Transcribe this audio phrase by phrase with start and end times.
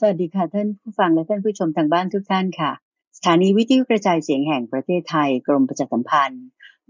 [0.00, 2.72] สวัสดีค่ะท่านผู้ฟังและท่านผู้ชมทางบ้านทุกท่านค่ะ
[3.16, 6.44] สถานีวิทยุกระจายเสียงแห่งประเทศไทยกรมประชาสัมพันธ์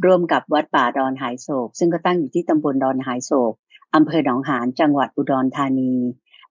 [0.04, 3.53] ร่วมกับวัดป่าดอนหายโศก ซึ่งก็ตั้งอยู่ที่ตำบลดอนหายโศก
[3.95, 5.95] อำเภอหนองหานจังหวัดอุดรธานี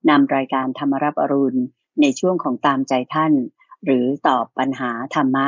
[0.09, 1.61] นำรายการธรรมรับอรุณ
[2.01, 3.33] ในช่วงของตามใจท่าน
[3.85, 5.47] หรือตอบปัญหาธรรมะ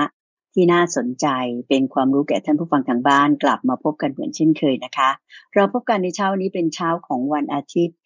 [0.53, 1.27] ที่น่าสนใจ
[1.69, 5.09] เป็นความรู้แก่ท่านผู้ฟังทางบ้านกลับมาพบกันเหมือนเช่นเคยนะคะ
[5.53, 7.97] เราพบกันในเช้านี้เป็นเช้าของวันอาทิตย์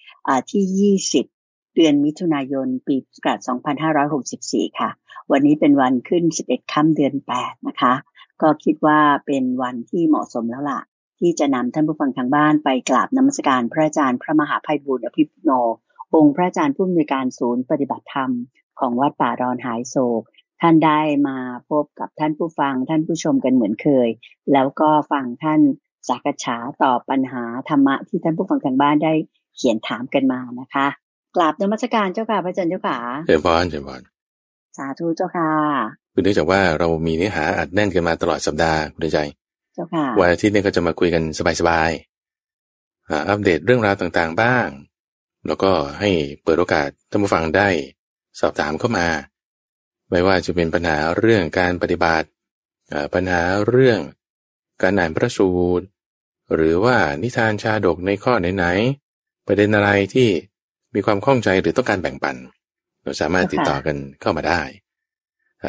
[0.52, 1.43] ที่ 20
[1.76, 4.08] เดือนมิถุนายน ปีพุทธศักราช
[4.70, 4.90] 2564 ค่ะ
[5.32, 7.94] วันนี้เป็นวันขึ้น 11 ค่ำเดือน 8 นะคะ
[8.42, 10.82] ก็คิดว่าเป็นวันที่เหมาะสมแล้วล่ะ
[11.20, 15.52] ที่จะนำท่านผู้ฟังทางบ้านไปกราบนมัสการพระอาจารย์พระมหาภัยบุญอภิปุโน
[16.16, 18.32] องค์พระอาจารย์ผู้อำนวยการศูนย์ปฏิบัติธรรม
[18.80, 20.22] ของวัดป่าดอนหายโศก
[20.62, 21.38] ท่านได้มา
[21.70, 24.10] พบกับท่านผู้ฟังท่านผู้ชมกันเหมือนเคย
[24.54, 25.62] แล้วก็ฟังท่าน
[26.10, 29.14] สักษาตอบปัญหาธรรมะที่ท่านผู้ฟังทางบ้านได้
[29.56, 30.88] เขียนถามกันมานะคะ
[31.36, 32.98] กราบนมัสการเจ้าค่ะพระอาจารย์เจ้าค่ะ
[33.28, 34.02] เจ้าพรเจ้าพร
[34.78, 35.50] สาธุเจ้าค่ะ
[36.14, 39.20] คือเนื่องจากว่าเรามีเนื้อหาอัดแน่นกันมาตลอดสัปดาห์คุณใจ
[39.74, 41.24] เจ้าค่ะวันอาทิตย์นี้ก็จะมาคุยกัน
[41.60, 44.68] สบายๆอัปเดตเรื่องราวต่างๆบ้าง
[45.48, 46.10] แล้วก็ให้
[46.44, 47.70] เปิดโอกาสท่านผู้ฟังได้
[48.40, 49.08] สอบถามเข้ามา
[50.10, 52.28] ไม่ว่าจะเป็นปัญหาเรื่องการปฏิบัติ
[53.14, 54.00] ปัญหาเรื่อง
[54.82, 55.86] การอ่านพระสูตร
[56.56, 60.30] หรือว่านิทานชาดกในข้อไหนๆประเด็นอะไรที่
[60.96, 62.36] มีความข้องใจหรือต้องการแบ่งปัน
[63.04, 64.62] เราสามารถติดต่อกันเข้ามาได้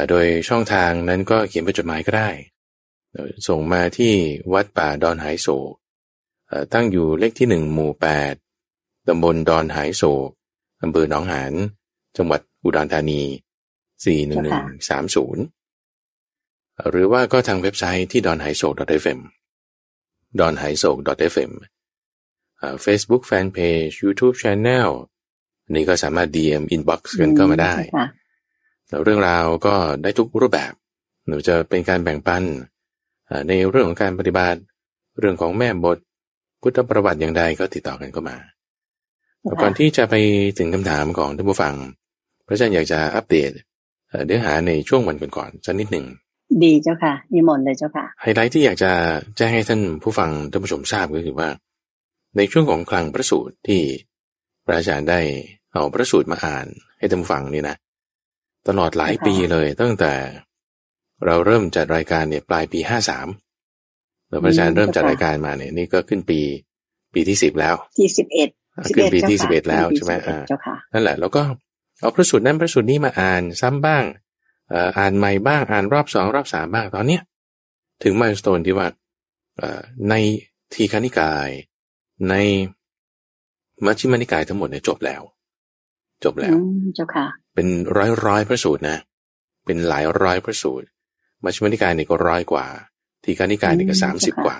[0.09, 2.29] โดยช่องทางนั้นก็เขียนเป็นจดหมายก็ได้
[3.47, 4.13] ส่งมาที่
[4.53, 5.73] วัดป่าดอนหายโศก
[6.73, 8.33] ตั้งอยู่เลขที่หนึ่งหมู่แปด
[9.07, 10.29] ตำบลดอนหายโศก
[10.83, 11.53] อำเภอหนองหาน
[12.17, 13.21] จังหวัดอุดรธานี
[14.05, 15.43] สี่หนึ่งหนึ่งสามศูนย์
[16.89, 19.19] หรือว่าก็ทางเว็บไซต์ที่ดอนหายโศก .fm
[20.39, 20.97] ดอนหายโศก
[21.31, 21.51] .fm
[22.85, 24.89] Facebook Fanpage YouTube Channel
[25.73, 27.75] นี่ก็สามารถ DM inbox กันก็มาได้
[28.89, 30.73] แล้วเรื่องราวก็ได้ทุกรูปแบบ
[31.27, 32.43] หนูจะเป็นการแบ่งปัน
[33.47, 34.59] ในเรื่องของการปฏิบัติ
[35.19, 35.97] เรื่องของแม่บท
[36.61, 38.37] พุทธประวัติอย่างใดก็ติดต่อกันเข้ามา
[39.61, 40.15] ก่อนที่จะไป
[40.57, 41.73] ถึงคำถามของท่านผู้ฟัง
[42.45, 43.51] พระอาจารย์อยากจะอัปเดต
[44.25, 46.05] เนื้อหาในช่วงวันก่อนๆสักนิดหนึ่ง
[46.63, 48.91] ดีเจ้าค่ะนิมนต์เลยเจ้าค่ะไฮไลท์ที่อยากจะ
[49.37, 51.49] แจ้งให้ท่านผู้ฟังท่านผู้ชมทราบก็คือว่า
[52.37, 53.81] ในช่วงของคลังพระสูตรที่
[54.65, 55.19] พระอาจารย์ได้
[55.75, 57.75] เอาพระสูตรมาอ่านให้ท่านฟังนี่นะ
[58.67, 60.13] ตลอดหลายปีเลยตั้งแต่
[61.25, 63.27] เราเริ่มจัดรายการเนี่ยปลายปีห้าสาม
[64.29, 66.39] เราพระอาจารย์เริ่มจัดรายการมาเนี่ยนี่ก็ขึ้นปี
[67.13, 68.49] ปีที่สิบแล้วที่สิบเอ็ด
[68.95, 70.37] ขึ้นปีที่สิบเอ็ดแล้วใช่ไหมอ่า
[70.93, 71.41] นั่นแหละ แล้วก็
[71.99, 74.03] เอาพระสูตรนั้นพระสูตรนี้มาอ่านซ้ำบ้าง
[74.97, 77.21] อ่านใหม่บ้างอ่านรอบสองรอบสามบ้างตอนเนี้ย
[78.03, 78.87] ถึงมาสโตนที่ว่า
[80.09, 80.13] ใน
[80.73, 81.49] ทีคณิกาย
[82.29, 82.35] ใน
[83.85, 85.21] มัชฌิมานิกายทั้งหมดเนี่ยจบแล้ว
[86.23, 86.55] จบแล้ว
[86.95, 87.67] เจ้าค่ะ เป็น
[87.97, 88.97] ร้อยร้อยพระสูตรนะ
[89.65, 90.87] เป็นหลายร้อยพระสูตร
[91.43, 92.65] มัชฌิมานิกายนี่ก็ร้อยกว่า
[93.23, 94.57] ทีฆานิกายนี่ก็สามสิบกว่า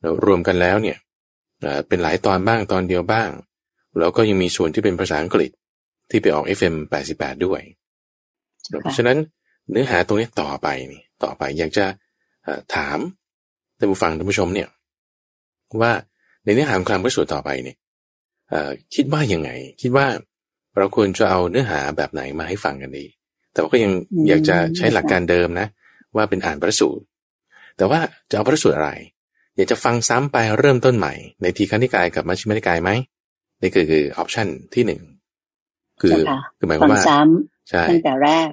[0.00, 0.98] แล้วรวมกันแล้วเนี่ย
[1.88, 3.30] เป็นหลายตอนบ้างตอนเดียวบ้าง
[3.98, 5.50] แล้วก็ยังมีส่วนที่เป็นภาษาอังกฤษ
[6.10, 6.74] ที่ไปออก FM
[7.10, 7.60] 88 ด้วย
[8.80, 9.18] เพราะฉะนั้น
[9.70, 11.86] เนื้อหาตรงนี้ต่อไปนี่ต่อไปอยากจะ
[12.74, 12.98] ถาม
[13.78, 14.68] ท่านผู้ฟังท่านผู้ชมเนี่ย
[15.80, 15.92] ว่า
[16.44, 17.76] ในเนื้อหาของคำพระสูตรต่อไปเนี่ย
[18.94, 19.50] คิดว่ายังไง
[19.82, 20.06] คิดว่า
[20.78, 23.06] เราควรจะเอาเนื้อหาแบบไหนมาให้ฟังกันดี
[23.52, 23.92] แต่ว่าก็ยัง
[24.28, 25.66] อยากจะใช้หลักการเดิมนะ
[26.16, 27.04] ว่าเป็นอ่านพระสูตร
[27.76, 28.00] แต่ว่า
[28.30, 28.90] จะเอาพระสูตรอะไร
[29.56, 32.90] อยากจะฟังซ้ำไปเริ่มต้นใหม่ ในทีฆนิกายกับมัชฌิมนิกายไหม
[33.62, 35.00] นี่คือคือ option ที่หนึ่ง
[36.00, 36.18] คือ
[36.58, 37.04] คือหมายความว่า
[37.70, 38.48] ใช่ตั้งแต่แรก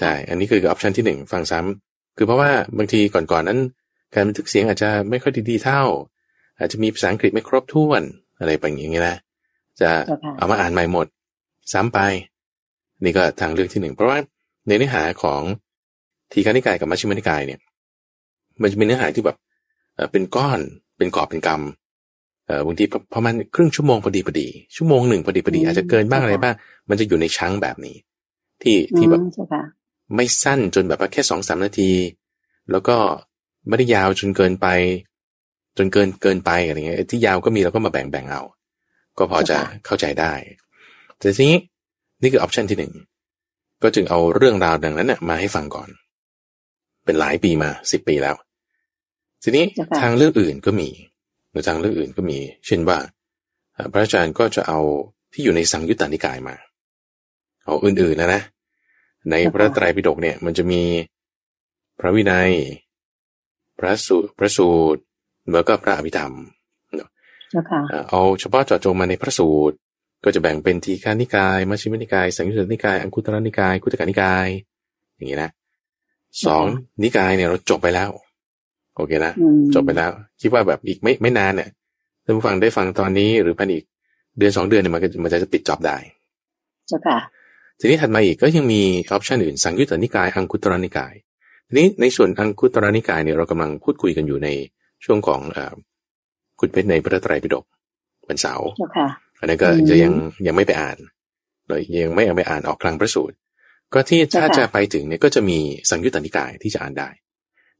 [0.00, 3.60] ใช่อันนี้คือ option ที่หนึ่งฟังซ้ำคือเพราะว่าบางทีก่อนๆนั้น
[4.14, 5.82] การบันทึกเสียงอาจจะไม่ค่อยดีเท่า
[6.58, 8.02] อาจจะมีภาษาอังกฤษไม่ครบถ้วน
[8.38, 9.16] อะไรแบบนี้นะ
[9.80, 9.90] จะ
[10.38, 11.06] เอามาอ่านใหม่หมด
[11.72, 11.98] ซ้ำไป
[13.04, 14.18] นี่ก็ทางเลือกที่หนึ่งเพราะว่า
[14.68, 15.40] ในเนื้อหาของ
[16.32, 17.60] ทีฆานิกายกับมัชฌิมานิกายเนี่ย
[18.62, 19.36] มันจะเป็นเนื้อหาที่แบบ
[20.12, 20.60] เป็นก้อน
[20.98, 22.84] เป็นกอบเป็นกำบางที
[23.14, 24.46] ประมาณครึ่งชั่วโมงพอดีพอดี
[24.76, 26.54] ชั่วโมงหนึ่งพอดีพอดี อาจจะเกินบ้างอะไรบ้าง
[26.88, 27.96] มันจะอยู่ในชั้งแบบนี้
[28.62, 29.22] ที่ที่แบบ
[30.14, 31.92] ไม่สั้นจนแบบว่าแค่สองสามนาที
[32.70, 32.96] แล้วก็
[33.68, 34.66] ไม่ได้ยาวจนเกินไป
[35.78, 38.42] จนเกินเกินไปอะไรเงี้ยที่ยาวก็มีเราก็มาแบ่งแบ่งเอา
[39.18, 40.32] ก็พอจะเข้าใจได้
[41.20, 41.58] แต่ทีนี้
[42.20, 42.92] นี่คือออปชันที่หนึ่ง
[43.82, 45.88] ก็จึงเอาเรื่องราวดังนั้นเนี่ยมาให้ฟังก่อน
[47.04, 48.36] เป็นหลายปีมาสิบปีแล้ว
[49.42, 49.64] ทีนี้
[50.00, 50.88] ทางเลือกอื่นก็มี
[51.50, 52.98] หรือทางเลือกอื่นก็มี เช่นว่า
[53.92, 54.80] พระอาจารย์ก็จะเอา
[55.32, 56.54] ที่อยู่ในสังยุตตานิกายมา
[57.64, 58.42] เอาอื่นๆนะนะ
[59.30, 60.82] ในพระไตรปิฎกเนี่ย มันจะมี
[62.00, 62.52] พระวินัย
[63.78, 65.00] พระสูตรพระสูตร
[65.52, 66.34] แล้วก็พระอภิธรรม
[68.10, 69.76] เอาเฉพาะเจาะจงมาในพระสูตร
[70.24, 74.46] ก็จะแบ่งเป็นทีฆานิกายมัชฌิมนิกาย สังยุตตนิกาย อังคุตรนิกายคุตกานิกาย
[75.16, 75.50] อย่างนี้นะ
[76.44, 76.64] สอง
[77.02, 78.10] นิกายเนี่ยเราจบไปแล้ว
[78.96, 80.10] โอเคนะอืมจบไปแล้ว
[80.40, 81.68] คิดว่าแบบอีกไม่ไม่นานเนี่ย
[82.24, 83.86] ท่านผู้ฟังได้ฟังตอนนี้หรือภายในอีก
[84.38, 85.96] เดือนสองเดือนเนี่ยมันก็มันจะปิดจอบได้
[86.88, 87.18] เจ้าค่ะ
[87.80, 91.14] ทีนี้ถัดมาอีกก็ยังมีออปชันอื่นสังยุตตนิกาย อังคุตรนิกาย
[91.66, 94.48] ทีนี้ในส่วนอังคุตรนิกายเนี่ยเรากำลังพูดคุยกันอยู่ใน
[95.04, 95.74] ช่วงของเอ่อ
[96.60, 97.64] คุณเพชรในพระไตรปิฎก
[98.28, 99.08] วันเสาร์เจ้าค่ะ
[99.40, 100.12] อันนั้นก็อืมจะยัง
[100.46, 100.96] ยังไม่ไปอ่าน
[101.68, 103.36] เลยยังไม่เอาไปอ่านออกคลังพระสูตร
[103.94, 105.58] ก็ที่เจ้าถ้าค่ะจะไปถึงเนี่ยก็จะมี
[105.90, 107.08] สังยุตตนิกายที่จะอ่านได้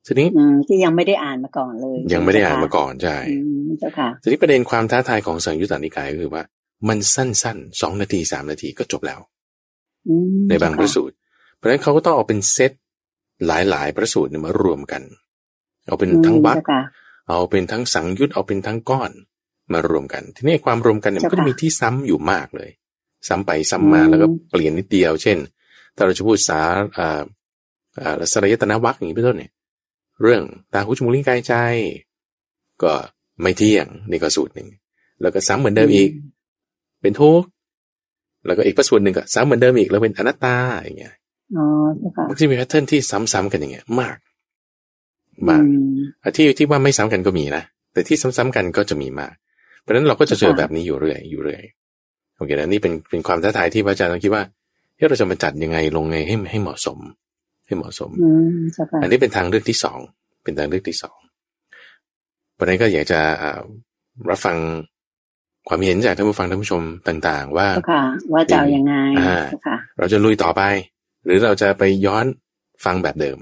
[0.06, 6.42] ทีนี้อืมที่ยังไม่ได้อ่านมาก่อนเลย ยังไม่ได้อ่านมาก่อนใช่อืมเจ้าค่ะทีนี้ประเด็นความท้าทายของสังยุตตนิกายก็คือว่า
[6.88, 9.20] มันสั้นๆสองนาทีสามนาทีก็จบแล้ว
[10.08, 11.14] อืมในบางพระสูตร
[11.56, 12.72] เพราะฉะนั้นเขาก็ต้องเอาเป็นเซต
[13.46, 15.02] หลายๆพระสูตรเนี่ยมารวมกัน
[15.86, 16.82] เอาเป็นทั้งวัดเจ้าค่ะ
[17.28, 22.70] เอาเป็นทั้งสังยุตเอาเป็นทั้งก้อนมารวมกัน ทีนี้ความรวมกันเนี่ยมันก็เจ้าจะค่ะมีที่ซ้ำอยู่มากเลย
[23.28, 25.38] ซ้ำไปซ้ำมาอืมแล้วก็เปลี่ยนนิดเดียว เช่น
[25.96, 26.60] ถ้าเราจะพูดสา
[26.98, 27.22] อ่า
[28.00, 29.52] อ่าสลายตนะวักอย่างนี้เป็นต้นเนี่ย
[30.22, 30.42] เรื่อง
[30.72, 31.54] ตาหูจมูกลิ้นกายใจ
[32.82, 32.92] ก็
[33.42, 34.68] ไม่เที่ยงนี่ก็สูตรหนึ่ง
[35.20, 36.10] แล้วก็ซ้ำเหมือนเดิมอีก
[37.02, 37.46] เป็นทุกข์
[38.46, 41.14] แล้วก็อีกประสูตรหนึ่งก็ซ้ำเหมือนเดิมอีกแล้วเป็นอนัตตาอย่างเงี้ย
[41.56, 41.64] อ๋อ
[41.98, 44.16] เจ้าค่ะมันก็จะมีแพทเทิร์นที่ซ้ำๆกันอย่างเงี้ยมาก
[45.48, 47.62] มากอืมอะที่ที่ว่าไม่ซ้ำกันก็มีนะ
[47.92, 49.47] แต่ที่ซ้ำๆกันก็จะมีมากเพ
[49.88, 51.62] ราะฉะนั้นเราก็จะเจอค่ะแบบนี้อยู่เรื่อยอยู่เรื่อย
[52.36, 54.42] โอเคนะนี่เป็นเป็นความท้าทายที่พระอาจารย์ต้องคิดว่า
[54.96, 56.98] เฮ้ยเราจะมาจัดยังไงลงไงให้ให้เหมาะสม
[57.66, 59.98] ให้เหมาะสมอืมเจ้าค่ะอันนี้เป็นทางเลือกที่สอง
[60.44, 61.18] เป็นทางเลือกที่สอง
[62.54, 63.60] เพราะฉะนั้นก็อยากจะอ่า
[64.30, 64.56] รับฟัง
[65.68, 68.02] ความเห็นจากท่านผู้ฟังท่านผู้ชมต่าง ๆ ว่าเจ้าค่ะ
[68.32, 70.62] ว่าจะเอายังไงอ่าเจ้าค่ะเราจะลุยต่อไป
[71.24, 72.24] หรือเราจะไปย้อน
[72.84, 73.38] ฟังแบบเดิม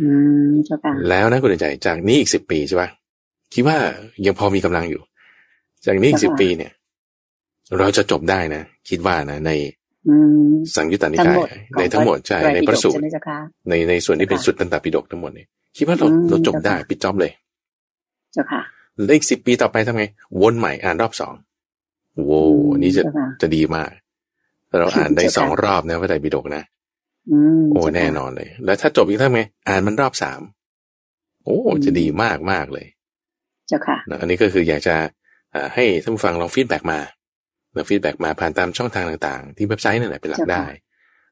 [0.00, 0.08] อื
[0.48, 2.88] มเจ้าค่ะแล้วนะคุณใจจากนี้อีกสิบปีใช่ปะ
[3.54, 3.76] คิดว่า
[4.26, 5.02] ยังพอมีกำลังอยู่
[5.86, 6.72] จากนี้อีกสิบค่ะปีเนี่ย
[7.78, 9.50] เราจะจบได้นะ คิดว่านะ ใน
[10.08, 10.14] อื
[10.50, 11.48] มสังยุตตนิทั้งกายหมด
[11.78, 13.38] ในทั้งหมดใช่ในพระสูตใช่รไหมเจ้าค่ะ
[13.68, 17.32] ในในส่วนที่เป็นค่ะสุดตันตปิฎกทั้งหมดเนี่ยคิดว่าเราอืมเราจบได้เจ้าค่ะปิดจ็อบเลย
[18.32, 18.62] เจ้าค่ะ
[19.04, 20.04] แล้วอีกสิบปีต่อไปทำไง
[20.40, 21.34] วนใหม่อ่านรอบสอง
[22.26, 22.42] โว้
[22.72, 23.90] อันนี้จะเจ้าค่ะจะดีมาก
[24.70, 26.62] ถ้าเราอ่านได้เจ้าค่ะสองรอบนะพระไตรปิฎกนะ
[27.30, 30.40] อืมโอ้เจ้าค่ะแน่นอนเลย แล้วถ้าจบอีกทำไง อ่านมันรอบสาม
[31.44, 32.86] โอ้อืมจะดีมากมากเลย
[33.68, 35.08] เจ้าค่ะนะอันนี้ก็คืออยากจะเอ่อ
[35.74, 37.00] ให้ท่านผู้ฟังลอง feedback มา
[37.76, 40.66] ลอง feedback มาผ่านตามช่องทางต่าง ๆ ที่เว็บไซต์นั่นแหละเป็นหลักเจ้าค่ะได้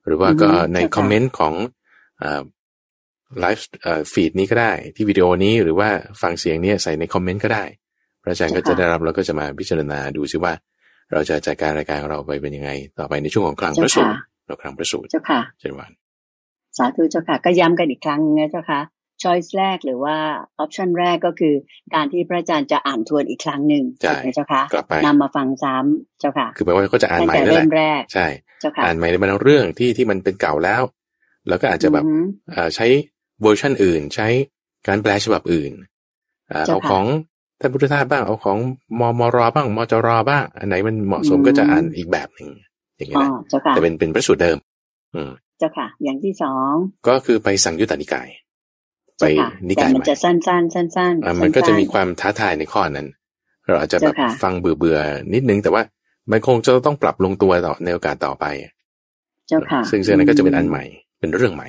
[0.07, 1.55] หรือว่าก็อืมในเจ้าค่ะคอมเมนต์ของ
[3.41, 5.89] live feed นี้ก็ได้ที่วิดีโอนี้หรือว่า
[6.23, 7.65] ฟังเสียงเนี้ใส่ในคอมเมนต์ก็ได้
[8.23, 10.53] พระอาจารย์ก็จะได้รับแล้วก็จะมาพิจารณาดูซิว่า
[11.13, 14.17] เราจะจัดการรายการของเราไปเป็นยังไง ต่อไปในช่วงของคลังพระสูตร
[14.47, 15.91] เราคลังพระสูตรเจ้าค่ะเช่นวัน
[16.79, 18.81] สาธุเจ้าค่ะ ก็ย้ำกันอีกครั้งนะเจ้าค่ะ
[19.25, 20.17] choice แรกหรือว่า
[20.65, 21.55] option แรกก็คือ
[21.95, 28.27] การที่พระอาจารย์จะอ่านทวนอีกครั้งหนึ่งใช่ถูกไหมเจ้าค่ะกลับไปนำมาฟังซ้ำเจ้าค่ะ คือแปลว่าก็จะอ่านตั้งใหม่แต่นั่นแหเริ่ละมแรกใช่
[28.61, 30.83] เจ้าค่ะอ่านใหม่ในบางเรื่องที่ที่มันเป็นเก่าแล้ว
[31.49, 32.87] แล้วก็อาจจะแบบอือหือเอ่อใช้
[33.43, 34.29] เวอร์ชันอื่น ใช้
[34.89, 35.73] การแปลฉบับอื่น
[36.53, 37.05] อ่าเจ้าเอาค่ะของ
[37.61, 38.59] ท่านพุทธทาสบ้างเอาของ
[39.01, 42.49] มมรบ้างมจรบ้างอันไหนมันเหมาะสมอืมก็จะอ่านอีกแบบหนึ่ง
[42.97, 44.57] อย่างนี้อ๋อนะเจ้าค่ะแต่เป็นเป็นพระสูตรเดิม
[45.15, 46.73] อืมเจ้าค่ะ อย่างที่สอง
[47.09, 48.29] ก็คือไปสังยุตตนิกาย
[49.21, 53.09] ไปเจ้าค่ะนิแต่กายมัใหนม่จะสั้นๆสั้นๆอ่ามันก็จะมีสั้นๆความท้าทายในข้อนั้น
[53.67, 55.83] เราอาจจะแบบเจ้าค่ะฟังเบื่อเบื่อๆนิดนึง แต่ว่า
[56.31, 58.45] มันคงจะต้องปรับลงตัวต่อในโอกาสต่อไป
[59.49, 60.85] เจ้าค่ะ ซึ่งซึ่งนั้นก็จะเป็นอันใหม่
[61.21, 61.69] เป็นเรื่องใหม่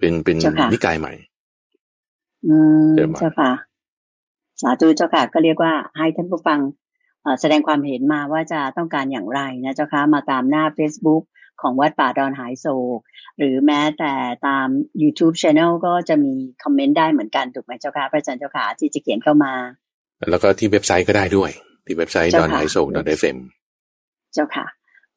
[0.00, 1.12] เป็นเป็นเจ้าค่ะนิกายใหม่
[2.46, 3.50] อืมเดี๋ยวมาเจ้าค่ะ
[4.60, 6.60] สาธุเจ้าค่ะ ก็เรียกว่าให้ท่านผู้ฟัง
[7.22, 11.22] เอ่อแสดงความเห็นมาว่าจะต้องการอย่างไรนะเจ้าค่ะมาตามหน้า Facebook
[11.64, 12.66] ของวัดป่าดอนหายโศ
[12.98, 13.00] ก
[13.38, 14.12] หรือแม้แต่
[14.46, 14.68] ตาม
[15.02, 19.52] YouTube Channel ก็จะมีคอมเมนต์ได้เหมือนกันถูกไหมเจ้าค่ะพระอาจารย์เจ้าค่ะที่จะเขียนเข้ามา
[20.30, 21.50] แล้วก็ที่เว็บไซต์ก็ได้ด้วย
[21.86, 23.38] ที่เว็บไซต์เจ้าดอนค่ะไฮโซดอนเอฟเอ็ม
[24.34, 24.66] เจ้าค่ะ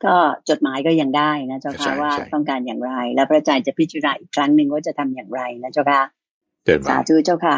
[0.06, 0.16] ก็
[0.50, 6.02] จดหมายก็ยังได้นะเจ้าใช่ค่ะว่าใช่ต้องการอย่างไร แล้วพระอาจารย์จะพิจารณาอีกครั้งหนึ่งว่าจะทำอย่างไรนะเจ้าค่ะ
[6.66, 7.58] เดินสามาธุเจ้าค่ะ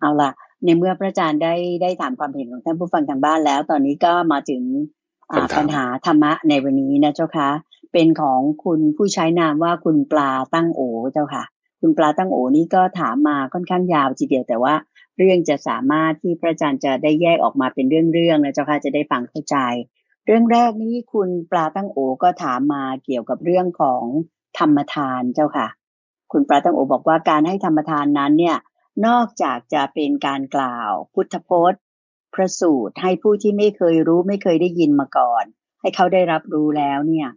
[0.00, 0.30] เอาล่ะ
[0.64, 4.62] ในเมื่อพระอาจารย์ได้ได้ถามความเห็นของท่านผู้ฟังทางบ้านแล้ว ตอนนี้ก็มาถึง
[5.30, 7.48] อ่าปัญหาธรรมะในวันนี้นะเจ้าค่ะ
[7.94, 10.80] เป็นของคุณผู้ใช้นามว่าคุณปลาตั้งโอ
[11.12, 11.44] เจ้าค่ะ
[11.80, 14.74] คุณปลาตั้งโอนี่ก็ถามมาค่อนข้างยาวทีเดียวแต่ว่า
[15.18, 19.56] เรื่องจะสามารถที่พระอาจารย์จะได้แยกออกมาเป็นเรื่องๆนะเจ้าค่ะจะได้ฟังเข้าใจ
[20.26, 24.04] เรื่องแรกนี้คุณปลาตั้งโอก็ถามมาเกี่ยวกับเรื่องของ
[24.58, 25.68] ธรรมทานเจ้าค่ะ
[26.32, 28.56] คุณปลาตั้งโอบอกว่าการให้ธรรมทานนั้นเนี่ย
[29.06, 31.80] นอกจากจะเป็นการกล่าว พุทธพจน์
[32.34, 35.44] พระสูตรให้ผู้ที่ไม่เคยรู้ไม่เคยได้ยินมาก่อน
[35.80, 37.28] ให้เขาได้รับรู้แล้วเนี่ย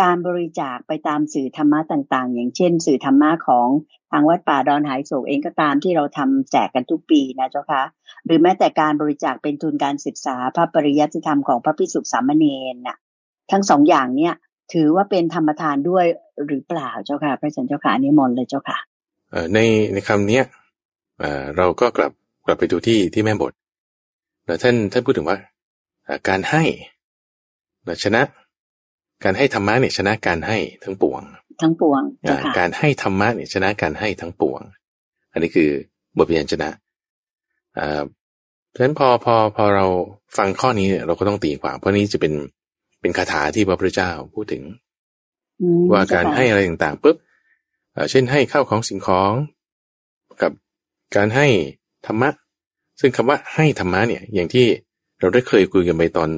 [0.00, 3.68] การบริจาคไปตามสื่อธรรมะต่างๆ อย่างเช่น สื่อธรรมะของ
[4.10, 7.82] ทางวัดป่าดอนหายโศกเองก็ตามที่เราทำแจกกันทุกปีนะเจ้าคะ
[8.24, 12.96] หรือแม้แต่การบริจาคเป็นทุนการศึกษาพระปริยัติธรรมของพระพิสุสามเณรน่ะ
[13.50, 14.34] ทั้งสองอย่างเนี่ย
[14.72, 16.04] ถือว่าเป็นธรรมทานด้วย
[16.46, 18.78] หรือเปล่าเจ้าค่ะ พระอาจารย์เจ้าค่ะอันนี้มนเลยเจ้าค่ะ
[19.54, 19.58] ใน
[19.92, 20.44] ในคำเนี้ย
[21.56, 22.12] เราก็กลับ
[22.46, 23.52] กลับไปดูที่ที่แม่บท
[24.46, 25.38] แล้วท่านท่านพูดถึงว่า
[26.28, 26.62] การให้
[28.04, 28.22] ชนะ
[29.24, 31.22] การให้ธรรมะเนี่ยชนะการให้ทั้งปวง
[31.62, 32.02] ทั้งปวง
[32.58, 34.60] การให้ธรรมะเนี่ยชนะการให้ทั้งปวง
[35.32, 35.70] อันนี้คือ
[36.18, 36.70] บทเรียนชนะ
[38.70, 39.86] เพราะฉะนั้นพอพอพอเรา
[40.38, 42.32] ฟังข้อนี้เราก็ต้องตีความเพราะนี้จะเป็น
[43.00, 44.62] เป็นคาถาที่พระพุทธเจ้าพูดถึง
[45.92, 47.16] ว่าการให้อะไรต่างๆปุ๊บ
[48.10, 49.32] เช่นให้ข้าวของสิ่งของ
[50.42, 50.52] กับ
[51.16, 51.46] การให้
[52.06, 52.30] ธรรมะ
[53.00, 54.66] ซึ่งคำว่าให้ธรรมะเนี่ย อย่างที่
[55.20, 56.30] เราได้เคยคุยกันไปตอน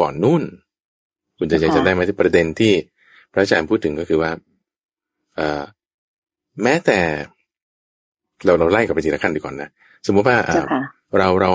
[0.00, 0.42] ก่อนๆนู่น
[1.38, 2.72] คุณจะจะได้ไหมที่ประเด็นที่
[3.32, 4.30] พระอาจารย์พูดถึงก็คือว่า
[6.62, 6.98] แม้แต่
[8.44, 9.70] เราเราไล่กับไปทีละขั้นดีก่อนนะ
[10.06, 10.36] สมมติว่า
[11.18, 11.50] เราเรา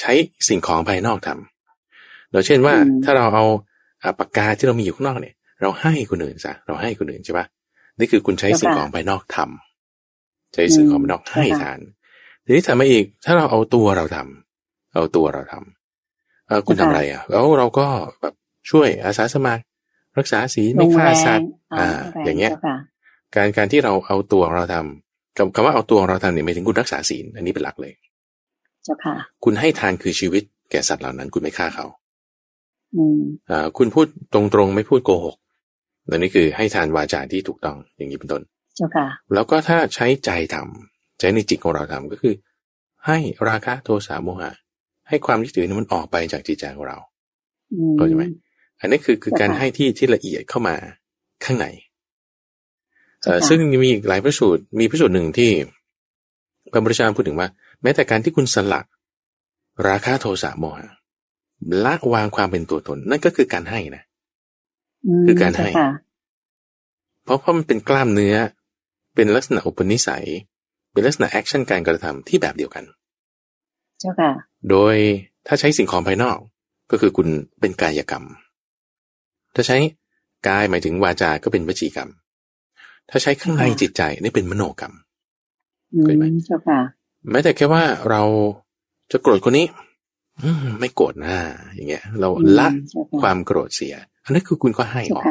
[0.00, 0.12] ใช้
[0.48, 2.74] สิ่งของภายนอกทำเราเช่นว่า
[3.04, 3.44] ถ้าเราเอา
[4.18, 7.46] ปากกาที่เรามีอยู่ข้างนอกเนี่ย เราให้คนอื่นซะเราให้คนอื่นใช่ปะ
[7.98, 11.78] นี่คือคุณใช้สิ่งของภายนอกทำใช้สิ่งของภายนอกให้ทาน
[12.44, 17.86] ทีนี้ทำมาอีก ถ้าเราเอาตัวเราทำเอาตัวเราทำเออคุณทำอะไรอะแล้วเราก็
[18.20, 18.34] แบบ
[18.70, 19.62] ช่วยอาสาสมัคร
[20.18, 21.88] รักษาศีลไม่ฆ่าสัตว์อ่า
[22.24, 22.52] อย่างเงี้ย
[23.34, 27.92] การการที่เราเอาตัวเราทำคำว่าเอาตัวเราทำเนี่ยไม่ถึงคุณรักษาศีลอันนี้เป็นหลักเลย
[28.84, 29.14] เจ้าค่ะ
[29.44, 31.86] คุณให้ทานคือชีวิตแก่สัตว์เหล่านั้น คุณไม่ฆ่าเขา
[32.96, 35.36] อืมอ่าคุณพูดตรงๆไม่พูดโกหก
[36.10, 38.42] อันนี้คือให้ทานวาจาที่ถูกต้องอย่างนี้เป็นต้น
[38.76, 42.34] เจ้าค่ะ แล้วก็ถ้าใช้ใจทำใช้ในจิตของเราทำก็คือ
[43.06, 44.50] ให้ราคะโทสะโมหะ
[45.08, 46.98] ให้ความยึดถือนี้มันออกไปจากจิตใจของเรา
[47.96, 48.24] เข้าใจไหม
[48.82, 50.74] อันนี้คือคือการให้ที่ที่ละเอียดเข้ามา
[51.44, 51.66] ข้างใน
[53.24, 55.50] เอ่อซึ่งมีอีกหลายพระสูตร มีพระสูตรหนึ่งที่
[56.72, 57.48] พระพุทธเจ้าพูดถึงว่า
[57.82, 58.86] แม้แต่การที่คุณสลัก
[59.88, 60.88] ราคะโทสะโมหะ
[61.84, 64.02] ละวางความเป็นตัวตน นั่นก็คือการให้นะ
[65.26, 65.68] คือการให้
[67.24, 68.36] เพราะเพราะมันเป็นกล้ามเนื้อ
[69.14, 70.26] เป็นลักษณะอุปนิสัย
[70.92, 72.84] เป็นลักษณะแอคชั่นการกระทำที่แบบเดียวกัน
[74.00, 74.30] เจ้าค่ะ
[74.70, 74.96] โดย
[75.46, 76.38] ถ้าใช้สิ่งของภายนอก
[76.90, 77.28] ก็คือคุณ
[77.60, 78.24] เป็นกายกรรม
[79.54, 79.76] ถ้าใช้
[80.48, 82.10] กายหมายถึงวาจา ก็เป็นวจีกรรม
[83.10, 84.94] ถ้าใช้ข้างในจิตใจนี่เป็นมโนกรรม
[86.02, 86.80] เคยไหมเจ้าค่ะ
[87.30, 88.22] แม้แต่แค่ว่าเรา
[89.12, 89.66] จะโกรธคนนี้
[90.42, 91.36] อืไม่โกรธนะ
[91.74, 92.28] อย่างเงี้ย เรา
[92.58, 92.68] ละ
[93.20, 93.94] ความโกรธเสีย
[94.24, 95.24] อันนั้นคือคุณก็ให้ออก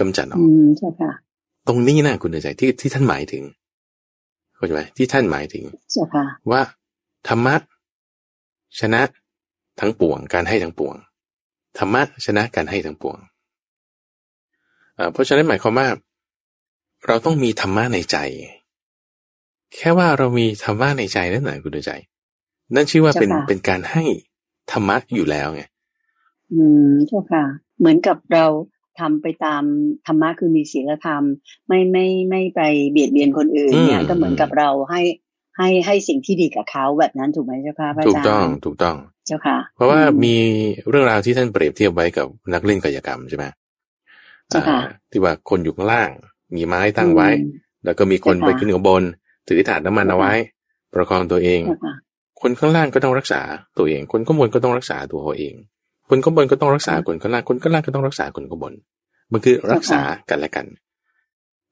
[0.00, 0.40] กำจัดออก
[1.68, 3.42] ตรงนี้นะคุณใจที่ที่ท่านหมายถึง
[4.54, 5.64] เข้าใจไหมที่ท่านหมายถึง
[6.50, 6.60] ว่า
[7.28, 7.54] ธรรมะ
[8.80, 9.00] ชนะ
[9.80, 10.94] ทั้งปวง การให้ทั้งปวง
[11.78, 13.18] ธรรมะชนะการให้ทั้งปวง
[15.12, 15.88] เพราะฉะนั้นหมายความว่า
[17.06, 18.16] เราต้องมีธรรมะในใจ
[19.74, 21.92] แค่ว่าเรามีธรรมะในใจนั่นแหละคุณใจ
[22.74, 24.02] นั่นชื่อว่าเป็นเป็นการให้
[24.72, 25.62] ธรรมะอยู่แล้วไง
[26.52, 27.44] อืมเจ้าค่ะ
[27.78, 28.46] เหมือนกับเรา
[29.00, 29.62] ทำไปตาม
[30.06, 31.22] ธรรมะคือมีศีลธรรม
[31.68, 35.02] ไม่ไม่ไม่ไปเบียดเบียนคนอื่นเนี่ยก็เหมือนกับเราให้
[35.56, 40.34] ให้ให้สิ่งที่ดีกับเขาแบบนั้นถูกไหมเจ้าค่ะพระอาจารย์ถูกต้องถูกต้อง เจ้าค่ะ เพราะว่ามี
[40.88, 43.59] เรื่องราวที่ท่านเปรียบเทียบไว้กับนักเล่นกายกรรมใช่ไหมเจ้าค่ะ
[45.10, 46.10] ที่ว่าคนอยู่ข้างล่าง
[46.56, 47.28] มีไม้ตั้งไว้
[47.84, 49.02] แล้วก็มีคนไปขึ้นข้างบน
[49.48, 50.32] ถือถาดน้ำมันเอาไว้
[50.92, 51.60] ประคองตัวเอง
[52.40, 53.40] คนข้างล่างก็ต้องรักษา
[53.78, 55.54] ตัวเอง คนข้างบนก็ต้องรักษาตัวเขาเอง
[56.10, 58.72] คนข้างบนก็ต้องรักษาคนข้างล่าง คนข้างล่างก็ต้องรักษาคนข้างบน
[59.32, 60.66] มันคือรักษากันและกัน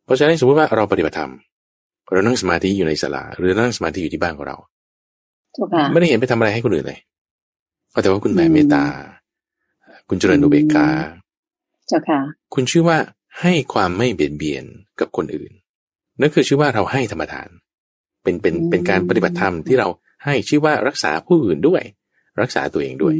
[0.04, 1.32] เพราะฉะนั้นสมมติว่าเราปฏิบัติธรรม
[2.12, 4.56] เรานั่งสมาธิอยู่ในศาลาหรือนั่งสมาธิอยู่ที่บ้านของเรา
[5.92, 7.00] ไม่ได้เห็นไปทำอะไรให้คนอื่นเลย
[8.02, 8.84] แต่ว่าคุณแผ่เมตตา
[10.08, 10.86] คุณเจริญอุเบกขา
[11.88, 12.20] เจ้าค่ะ
[12.54, 12.98] คุณชื่อว่า
[13.40, 14.64] ให้ความไม่เบียดเบียน
[15.00, 15.50] กับคนอื่น
[16.20, 17.48] นั่นคือชื่อว่าเราให้ธรรมทาน
[18.22, 19.88] เป็นเป็นเป็นการปฏิบัติธรรมที่เรา
[20.24, 21.82] ให้ชื่อว่ารักษาผู้อื่นด้วย
[22.40, 23.14] รักษาตัวเองด้วย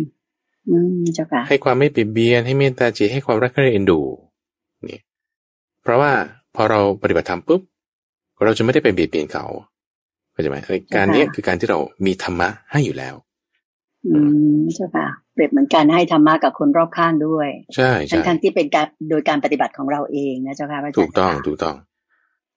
[1.49, 4.01] ให้ความไม่เบียดเบียนให้เมตตาจิตให้ความรักใคร่เอ็นดู
[4.89, 5.01] นี่
[5.83, 6.13] เพราะว่า
[6.55, 7.61] พอเราปฏิบัติธรรมปุ๊บ
[8.45, 9.45] เราจะไม่ได้ไปเบียดเบียนเขา
[10.33, 10.57] เข้าใจไหม
[10.95, 13.15] การนี้คือการที่เรามีธรรมะให้อยู่แล้ว
[14.07, 14.19] อื
[14.59, 15.07] มใช่ค่ะ
[15.39, 21.75] เปรียบเหมือนการให้ธรรมะกับคนรอบข้างด้วย ใช่ใช่ทั้งที่เป็นการโดยการปฏิบัติของเราเองนะเจ้าค่ะถูกต้องถูกต้อง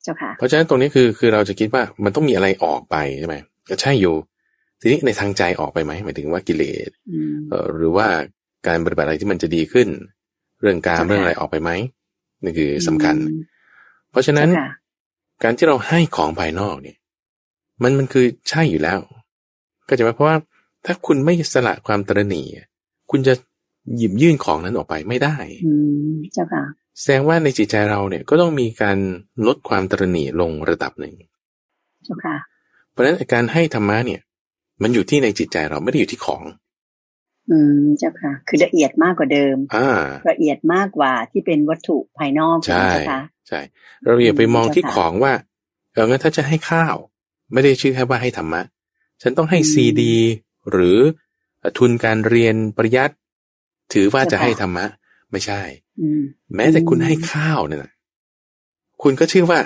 [0.03, 3.35] เจ้าค่ะ เพราะฉะนั้นตรงนี้คือคือเราจะคิดว่ามันต้องมีอะไรออกไปใช่ไหม
[3.69, 4.15] ก็ใช่อยู่
[4.81, 6.89] ทีนี้ในทางใจออกไปไหมหมายถึงว่ากิเลส
[7.75, 8.07] หรือว่า
[8.67, 9.87] การปฏิบัติอะไรที่มันจะดีขึ้น
[10.61, 11.71] เรื่องการเรื่องอะไรออกไปไหม
[12.43, 13.15] นี่คือสำคัญ
[14.11, 14.49] เพราะฉะนั้น
[15.43, 16.97] การที่เราให้ของภายนอกเนี่ย
[17.83, 18.99] มันมันคือใช่อยู่แล้ว
[19.87, 20.37] ก็จะหมายเพราะว่า
[20.85, 22.45] ถ้าคุณไม่สละความตระหนี่
[23.11, 23.33] คุณจะ
[23.97, 25.73] หยิบยื่นของนั้นออกไปไม่ได้ อื
[26.11, 26.63] มเจ้าค่ะ
[26.99, 28.97] แสดงว่าในจิตใจเราเนี่ยก็ต้องมีการ
[29.47, 31.13] ลดความตรณีลงระดับหนึ่ง
[32.03, 32.37] เจ้าค่ะ
[32.91, 34.21] เพราะฉะนั้นการให้ธรรมะเนี่ย
[34.81, 36.43] มันอยู่ที่ในจิตใจเราไม่ได้อยู่ที่ของ
[37.51, 39.99] อืมเจ้าค่ะ คือละเอียดมากกว่าเดิมอ่า
[40.29, 43.59] ละเอียดมากกว่าที่เป็นวัตถุภายนอกใช่เจ้าค่ะใช่
[44.03, 45.33] เราอย่าไปมองที่เจ้าค่ะของว่า
[45.93, 46.95] เอองั้นถ้าจะให้ข้าว
[47.53, 48.61] ไม่ได้ชื่อแค่ว่าให้ธรรมะ
[49.21, 50.15] ฉันต้องให้อืมซีดี
[50.71, 50.99] หรือ
[51.77, 53.15] ทุนการเรียนปริยัติ
[53.93, 54.85] ถือว่าจะเจ้าค่ะให้ธรรมะ
[55.31, 55.61] ไม่ใช่
[56.01, 56.21] อืม
[56.55, 57.91] แม้แต่คุณอืมให้ข้าวเนี่ยนะ
[59.01, 59.59] คุณก็ชื่อว่า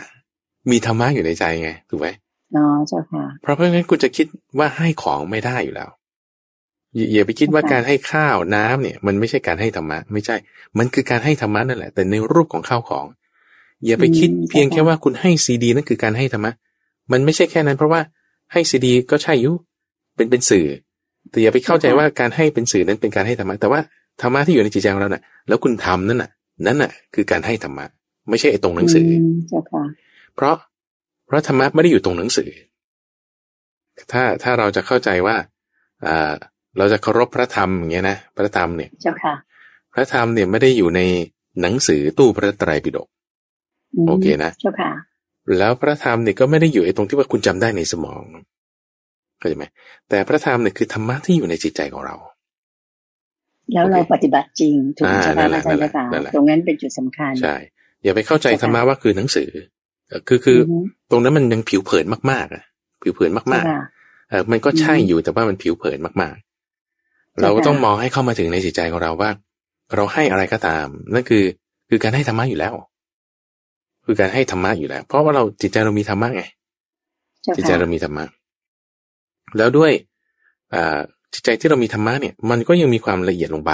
[0.72, 2.08] มีธรรมะอยู่ในใจไงถูกไหม
[2.56, 4.28] อ๋อเจ้าค่ะ เพราะเพราะงั้นคุณจะคิด
[4.60, 5.90] ว่าให้ของไม่ได้อยู่แล้ว
[6.96, 10.36] อย่าอย่าไปคิดว่าค่ะการให้ข้าวน้ำเนี่ย มันไม่ใช่การให้ธรรมะ ไม่ใช่
[10.78, 13.06] มันคือการให้ธรรมะนั่นแหละ แต่ในรูปของข้าวของ
[13.86, 16.52] อย่าไปคิดเพียงแค่ว่าคุณให้ซีดีนั่นคือการให้ธรรมะ
[17.12, 18.02] มันไม่ใช่แค่นั้น เพราะว่า
[18.52, 19.52] ให้ซีดีก็ใช่อยุ
[20.16, 20.68] เป็นเป็นสื่อ
[21.30, 23.80] แต่อย่าไปเข้าใจว่าการให้เป็นสื่อนั้นเป็นการให้ธรรมะ แต่ว่า
[24.22, 26.30] ธรรมะที่อยู่ในจิตใจของเราน่ะ แล้วคุณทำนั่นน่ะ
[26.66, 27.86] นั่นน่ะ คือการให้ธรรมะ
[28.30, 29.84] ไม่ใช่ไอ้ตรงหนังสืออมเจ้าค่ะ
[30.36, 30.56] เพราะ
[31.28, 32.50] เพราะธรรมะไม่ได้อยู่ตรงหนังสือ
[34.12, 35.36] ถ้าถ้าเราจะเข้าใจว่า
[36.08, 36.34] อ่า
[36.78, 39.34] เราจะเคารพพระธรรมอย่างเงี้ยนะพระธรรมเนี่ยเจ้าค่ะ
[39.94, 41.02] พระธรรมเนี่ยไม่ได้อยู่ใน
[41.62, 43.08] หนังสือตู้พระไตรปิฎก
[44.04, 44.92] มโอเคนะเจ้าค่ะ
[45.58, 48.24] แล้วพระธรรมเนี่ยก็ไม่ได้อยู่ไอ้ตรงที่ว่าคุณจำได้ในสมอง
[49.40, 49.66] เข้าใจไหม
[50.10, 52.16] แต่พระธรรมเนี่ยคือธรรมะที่อยู่ในจิตใจของเรา
[53.74, 57.56] แล้วเราโอเคปฏิบัติจริงถูกไหมอ่าเจ้านั่ค่ะนแหละอาจารย์เจ้าค่ะนั่นแหละตรงนั้นเป็นจุดสำคัญใช่
[58.04, 59.50] อย่าไปเข้าใจใช่ค่ะธรรมะว่าคือหนังสือ
[60.08, 60.78] เอ่อคือคือออฮึ
[61.12, 62.64] ตรงนั้นมันยังผิวเผินมากๆอะ
[63.04, 69.30] ผิวเผินมากเจ้าค่ะๆเออมันก็ใช่อืมอยู่แต่ว่ามันผิวเผินมากๆเจ้าค่ะเราก็ต้องมองให้เข้ามาถึงในจิตใจของเราว่า
[69.96, 71.44] เราให้อะไรก็ตามนั่นคือ
[71.90, 72.74] คือการให้ธรรมะอยู่แล้ว
[74.06, 76.44] คือการให้ธรรมะอยู่แล้ว เพราะว่าเราจิตใจเรามีธรรมะไง
[77.44, 78.26] เจ้าจิตใจค่ะเรามีธรรมะ
[79.58, 79.92] แล้วด้วย
[80.74, 81.00] อ่า
[81.34, 83.74] จิตใจที่เรามีธรรมะเนี่ยมันก็ยังมีความละเอียดลงไป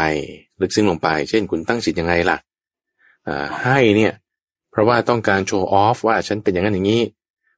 [0.61, 2.37] ลึกซึ้งลงไป เช่นคุณตั้งจิตยังไงล่ะ
[3.27, 4.13] อ่าให้เนี่ย
[4.71, 7.01] เพราะว่าต้องการโชว์ออฟว่าฉันเป็นอย่างนั้นอย่างนี้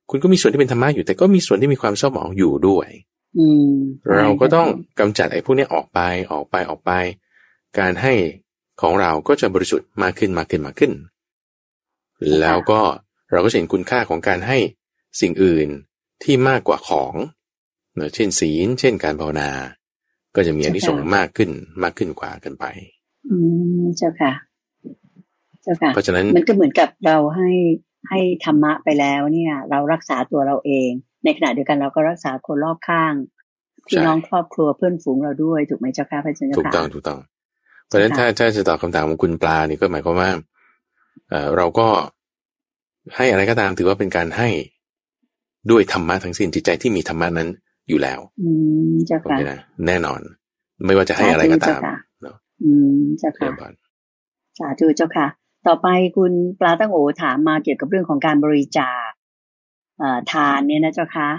[0.10, 2.88] คุณก็มีส่วนที่เป็นธรรมะอยู่ แต่ก็มีส่วนที่มีความเศร้าหมองอยู่ด้วย
[3.38, 3.74] อืม
[4.16, 4.68] เราก็ต้อง
[5.00, 6.00] กำจัดไอ้พวกเนี้ยออกไป
[6.32, 6.92] ออกไปออกไป
[7.80, 8.14] การให้
[8.82, 10.92] ของเราก็จะบริสุทธิ์มากขึ้นมากขึ้นมากขึ้น
[12.40, 12.82] แล้วก็
[13.32, 14.58] เราก็จะเห็นคุณค่าของการให้
[15.22, 15.68] สิ่งอื่น
[16.24, 17.14] ที่มากกว่าของ
[17.96, 19.50] เนอะเช่นศีล เช่นการภาวนา
[20.36, 21.50] ก็จะมีอานิสงส์มากขึ้น
[21.84, 22.66] มากขึ้นกว่ากันไป
[23.30, 23.38] อื
[23.82, 24.32] มเจ้าค่ะ
[25.62, 27.52] เจ้าค่ะ เพราะฉะนั้นมันก็เหมือนกับเราให้
[28.10, 30.90] ให้ธรรมะไปแล้วเนี่ย เรารักษาตัวเราเอง
[31.24, 33.14] ในขณะเดียวกันเราก็รักษาคนรอบข้าง
[33.88, 37.20] พี่ใช่น้องครอบครัวเพื่อนฝูงเราด้วยถูกไหมเจ้าค่ะพระอาจารย์เจ้าถูกค่ะต้องถูกต้อง
[37.86, 40.32] เพราะฉะนั้นถ้าถ้าจะตอบคำถามของคุณปลานี่ก็หมายความว่า
[41.30, 41.88] เออเราก็
[43.16, 44.50] ให้อะไรก็ตามถือว่าเป็นการให้
[45.72, 47.50] ด้วยธรรมะทั้งสิ้นจิตใจที่มีธรรมะนั้น
[47.90, 48.50] อยู่แล้วอื
[48.92, 50.22] มเจ้าโอค่ะเคนะแน่นอน
[50.86, 53.74] ไม่ว่าจะให้อะไรก็ตามสาธุเจ้าค่ะเนาะอืมเจ้าเรีค่ะยบร้อย
[54.60, 55.28] สาธุเจ้าค่ะ
[55.68, 59.10] ต่อไปคุณปลาตั้งโอถามมาเกี่ยวกับเรื่องของการบริจาค
[60.00, 61.30] เอ่อทานเนี่ยนะเจ้าค่ะ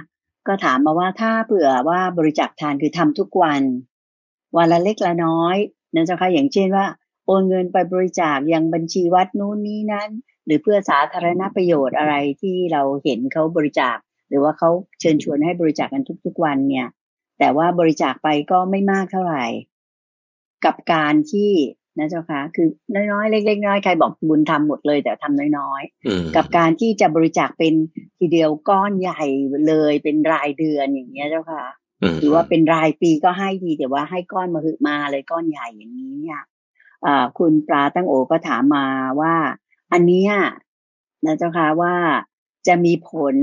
[0.47, 3.63] ก็ถามมาว่าถ้าเผื่อว่าบริจาคทานคือทำทุกวัน
[4.57, 5.57] วันละเล็กละน้อย
[5.95, 6.87] นะเจ้าค่ะอย่างเช่นว่า
[7.27, 10.11] โอนเงินไปบริจาคยังบัญชีวัดนู้นนี้นั้น
[10.47, 13.97] หรือเพื่อสาธารณประโยชน์อะไรที่เราเห็นเขาบริจาค
[14.29, 16.89] หรือว่าเขาเชิญชวนให้บริจาคกันทุก ๆ วันเนี่ย
[17.39, 19.45] แต่ว่าบริจาคไปก็ไม่มากเท่าไหร่
[20.65, 21.53] กับการที่
[21.99, 27.75] นะเจ้าค่ะคือน้อยๆเล็กๆน้อยๆใครบอกบุญทำหมดเลย แต่ทำน้อยๆอืมกับการที่จะบริจาคเป็น
[28.19, 29.23] ทีเดียวก้อนใหญ่
[29.69, 31.65] เลยเป็นรายเดือนอย่างเงี้ยเจ้าค่ะ
[32.15, 36.43] มหรือว่าเป็นรายปีก็ให้ดีแต่ว่าให้ก้อนมาหึมาเลยก้อนใหญ่อย่างนี้เนี่ย
[37.07, 38.87] อ่าคุณปลาตั้งโอก็ถามมา
[39.21, 39.35] ว่า
[39.93, 40.33] อันเนี้ย
[41.25, 41.95] นะเจ้าค่ะว่า
[42.69, 43.37] จะมีผล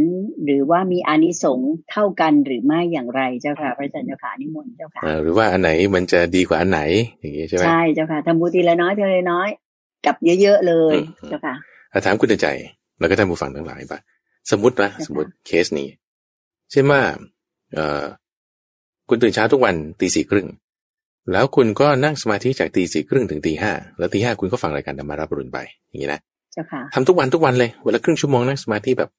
[0.44, 6.82] หรือว่ามีอานิสงส์เท่ากันหรือไม่อย่างไรเจ้าค่ะพระอาจารย์เจ้าค่ะนิมนต์เจ้าค่ะเอ่อหรือว่าอันไหนมันจะดีกว่าอันไหน
[7.20, 9.50] อย่างนี้ใช่ไหมใช่เจ้าค่ะทำบุญทีละน้อยทีละน้อย
[10.06, 11.56] กับเยอะๆเลยอืมเจ้าค่ะ
[11.92, 12.48] อะถามคุณใจ
[13.00, 14.00] แล้วก็ท่านผู้ฟังทั้งหลายปะ
[14.52, 15.88] สมมตินะใช่ค่ะสมมติเคสนี้
[16.72, 17.02] เช่นว่า
[17.74, 18.04] เอ่อ
[19.10, 20.48] คุณตื่นเช้าทุกวันตีสี่ครึ่ง
[21.32, 26.22] แล้วคุณก็นั่งสมาธิจากตีสี่ครึ่งถึงตีห้าแล้วตีห้าคุณก็ฟังรายการธรรมารับรุนไปอย่างนี้นะ
[26.54, 29.10] เจ้าค่ะทำทุกวันทุกวันเลยเวลาครึ่งชั่วโมงนั่งสมาธิแบบ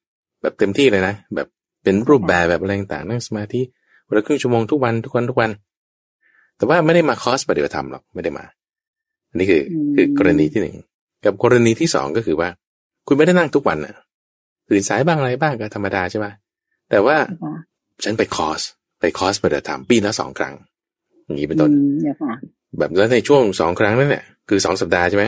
[0.41, 1.47] แบบเต็มที่เลยนะแบบ
[1.83, 3.61] เป็นรูปแบบแบบอะไรต่างๆนั่งสมาธิ
[4.05, 5.51] เวลาครึ่งชั่วโมงทุกวันทุกวันทุกวัน
[6.57, 8.45] แต่ว่าไม่ได้มาคอร์สปฏิบัติธรรมหรอกไม่ได้มา
[9.29, 10.75] อันนี้คืออืมคือกรณีที่หนึ่ง
[11.25, 12.49] กับกรณีที่สองก็คือว่า
[13.07, 13.93] คุณไม่ได้นั่งทุกวันน่ะ
[14.69, 16.27] ตื่นสายบ้างอะไรบ้างก็ธรรมดาใช่ไหม
[16.89, 17.53] แต่ว่าเจ้าค่ะ
[18.03, 18.61] ฉันไปคอร์ส
[18.99, 20.53] ไปคอร์สปฏิบัติธรรมปีละสองครั้ง
[21.25, 22.33] อย่างนี้เป็นต้นอืมเจ้าค่ะ
[22.79, 25.25] แบบแล้วในช่วงสองครั้งนั้นเนี่ยคือสองสัปดาห์ใช่ไหม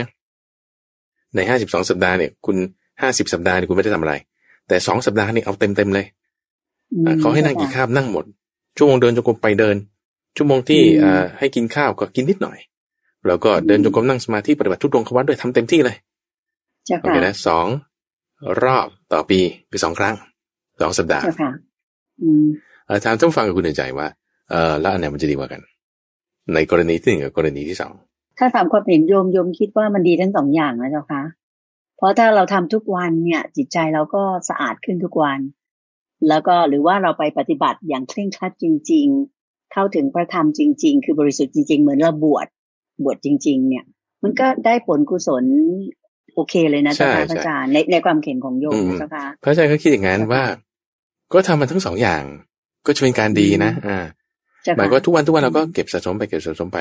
[1.36, 2.56] ในห้าสิบสองสัปดาห์เนี่ย คุณ
[3.02, 4.14] ห้าสิบสัปดาห์เนี่ยคุณไม่ได้ทำอะไร
[4.68, 6.06] แต่สองสัปดาห์นี่เอาเต็มเต็มๆเลย
[6.92, 8.24] อืมอะเขาให้นั่งกี่คาบนั่งหมด
[8.76, 9.76] ชั่วโมงเดินจงกรมไปเดิน
[10.36, 12.58] ชั่วโมงที่อืมอ่าให้กินข้าวก็กินนิดหน่อย
[13.26, 15.96] แล้วก็เดินจงกรมนั่งสมาธิปฏิบัติทุกดวงควัตด้วยทำเต็มที่เลย
[16.86, 17.66] เจ้าโอค่ะเคนะสอง
[18.62, 20.14] รอบต่อปีคือสองครั้ง
[20.80, 21.50] สองสัปดาห์เจ้าค่ะ
[22.22, 22.46] อืม
[22.86, 24.08] เอ่อถามท่านผู้ฟังกับคุณเดินใจว่า
[24.50, 25.60] เออแล้วอันไหนมันจะดีกว่ากัน
[26.54, 27.92] ในกรณีที่หนึ่งกับกรณีที่สอง
[28.38, 31.22] ถ้าถามความเห็นโยมโยมคิดว่ามันดีทั้งสองอย่างนะเจ้าค่ะ
[31.96, 35.38] เพราะถ้าเราทำทุกวันเนี่ย จิตใจเราก็สะอาดขึ้นทุกวัน
[36.28, 39.06] แล้วก็หรือว่าเราไปปฏิบัติอย่างเคร่งครัดจริง
[39.40, 42.46] ๆ เข้าถึงพระธรรมจริง ๆ คือบริสุทธิ์จริง ๆ เหมือนเราบวช
[43.04, 43.84] บวชจริง ๆ เนี่ย
[44.22, 45.44] มันก็ได้ผลกุศล
[46.34, 50.42] โอเคเลยนะเจ้าค่ะพระอาจารย์ในในความเห็นของโยมนะเจ้าค่ะพระอาจารย์ก็คิดอย่างนั้นว่า
[51.32, 52.22] ก็ทำมันทั้งสองอย่าง
[52.86, 53.98] ก็จะเป็นการดีนะ อ่า
[54.62, 56.78] เจ้าหมายค่ะก็ทุกวันทุกวันเราก็เก็บสะสมไปเก็บสะสมไป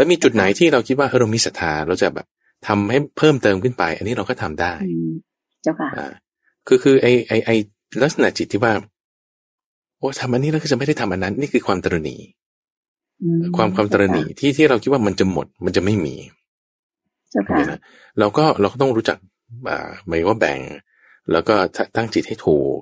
[0.00, 2.26] แล้วมีจุดไหนที่เราคิดว่าเออเรามีศรัทธาเราจะแบบ
[2.66, 5.08] ทำให้เพิ่มเติมขึ้นไป อันนี้เราก็ทำได้อืม
[5.62, 6.06] เจ้าค่ะอ่า
[6.66, 7.50] คือคือไอไอไอ
[8.02, 8.72] ลักษณะจิตที่ว่า
[9.98, 12.16] โอ้ทำอันนี้แล้วก็จะไม่ได้ทำอันนั้น นี่คือความตรณี
[13.22, 16.14] อืความความตรณีที่ที่เราคิดว่ามันจะหมด มันจะไม่มี
[17.30, 17.80] เจ้าโอค่ะเคนะ
[18.18, 19.18] เราก็เราก็ต้องรู้จัก
[19.68, 20.58] อ่าหมายว่าแบ่ง
[21.32, 21.54] แล้วก็
[21.96, 22.76] ตั้งจิตให้ถูก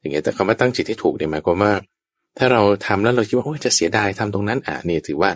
[0.00, 1.72] อย่างเงี้ยแต่คำว่าตั้งจิตให้ถูกเนี่ยหมายความว่า
[2.38, 5.30] ถ้าเราทำแล้วเราคิดว่าโอ้ยจะเสียดายทำตรงนั้น อะนี่ถือว่า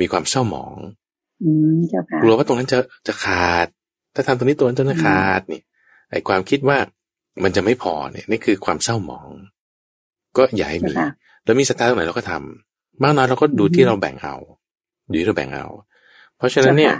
[0.00, 0.74] มีความเศร้าหมอง
[1.42, 3.66] อืมเจ้าค่ะกลัวว่าตรงนั้นจะจะขาด
[4.14, 5.60] ถ้าทำตรงนี้ตัวนั้นจะขาดนี่
[6.10, 6.78] ไอความคิดว่า
[7.42, 9.28] มันจะไม่พอเนี่ยนี่คือความเศร้าหมอง
[10.36, 11.08] ก็อย่าให้มีเจ้าค่ะ
[11.44, 14.36] แล้วมีสตาร์ตรงไหนเราก็ทำมากน้อยเราก็ดูอืมที่เราแบ่งเอา
[15.10, 15.66] ดูที่เราแบ่งเอา
[16.36, 16.94] เพราะฉะนั้นเนี่ย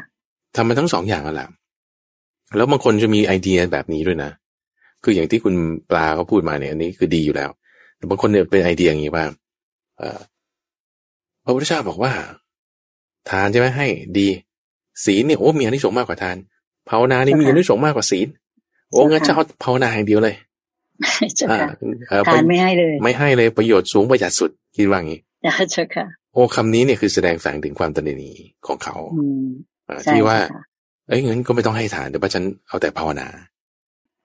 [0.53, 1.49] เจ้าค่ะทำมันทั้งสองอย่างนั่นแหละ
[2.57, 4.31] แล้วบางคนจะมีไอเดียแบบนี้ด้วยนะ
[5.05, 5.55] คืออย่างที่คุณ
[5.91, 7.51] ปลาเขาพูดมาเนี่ยอันนี้คือดีอยู่แล้ว
[7.97, 9.25] แต่บางคนเนี่ยเป็นไอเดียอย่างนี้ว่า
[9.99, 10.21] เออ
[11.45, 12.13] พระพุทธเจ้าบอกว่า
[13.31, 13.87] ทานใช่ไหมให้
[14.19, 14.29] ดี
[15.05, 16.37] ศีลเนี่ยโอ้มีอานิสงส์มากกว่าทาน
[16.89, 18.29] ภาวนานี่มีอานิสงส์มากกว่าศีล
[18.91, 20.35] โอ้งั้นจะเอาภาวนาอย่างเดียวเลย
[21.37, 21.71] เจ้าอ่าค่ะ
[22.09, 28.31] เออทานไม่ให้เลย ไม่ให้เลยประโยชน์สูงประหยัดสุดคิดว่างี้เจ้าค่ะโอ้คำนี้เนี่ยคือแสดงแฝงถึงความตระหนี
[28.67, 29.47] ของเขาอืม
[29.89, 30.63] อ่าใช่ที่ว่าค่ะ
[31.09, 33.29] เอ้ยงั้นก็ไม่ต้องให้ทานเดี๋ยวว่าฉันเอาแต่ภาวนา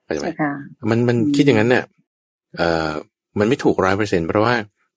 [0.03, 0.51] เข้าใจไหมเจ้าค่ะ
[0.89, 1.83] มันมันอืมคิดอย่างนั้นเนี่ย
[2.57, 2.89] เอ่อ
[3.39, 4.53] มันไม่ถูกร้อยเปอร์เซ็นเพราะว่า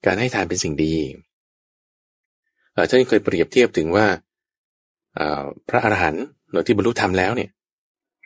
[0.07, 1.30] การให้ทานเป็นสิ่งดีเอ่อ
[2.77, 4.07] ท่านเคยเปรียบเทียบถึงว่า
[5.17, 7.51] เอ่อพระอรหันต์เนอะที่บรรลุธรรมแล้วเนี่ย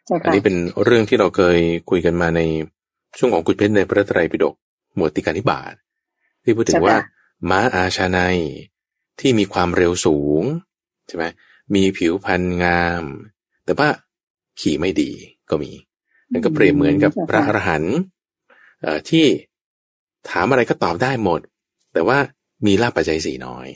[0.07, 1.59] เจ้าอันค่ะนี้เป็นเรื่องที่เราเคย
[1.91, 2.41] คุยกันมาใน
[3.19, 4.55] ช่วงของคุณเพชรในพระไตรปิฎก
[4.97, 5.75] หมวดติการนิบาต
[6.45, 6.97] ที่พูดถึงว่า
[7.51, 8.37] ม้าอาชาในย
[9.21, 10.43] ที่มีความเร็วสูง
[11.09, 11.25] ใช่ไหม
[11.75, 13.03] มีผิวพรรณงาม
[13.65, 13.89] แต่ว่า
[14.61, 15.11] ขี่ไม่ดี
[15.51, 15.71] ก็มี
[16.33, 17.97] นั่นก็เปรียบเหมือนกับพระอรหันต์
[18.83, 19.25] เอ่อที่
[20.31, 21.41] ถามอะไรก็ตอบได้หมด
[21.93, 22.19] แต่ว่า
[22.67, 23.69] มีลาภปัจจัยสี่น้อย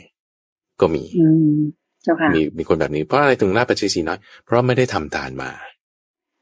[0.81, 1.57] ก็มีอืม
[2.03, 5.51] เจ้าค่ะมีมีคนแบบนี้เพราะอะไรถึงลาภปัจจัยสี่น้อย เพราะไม่ได้ทำทานมา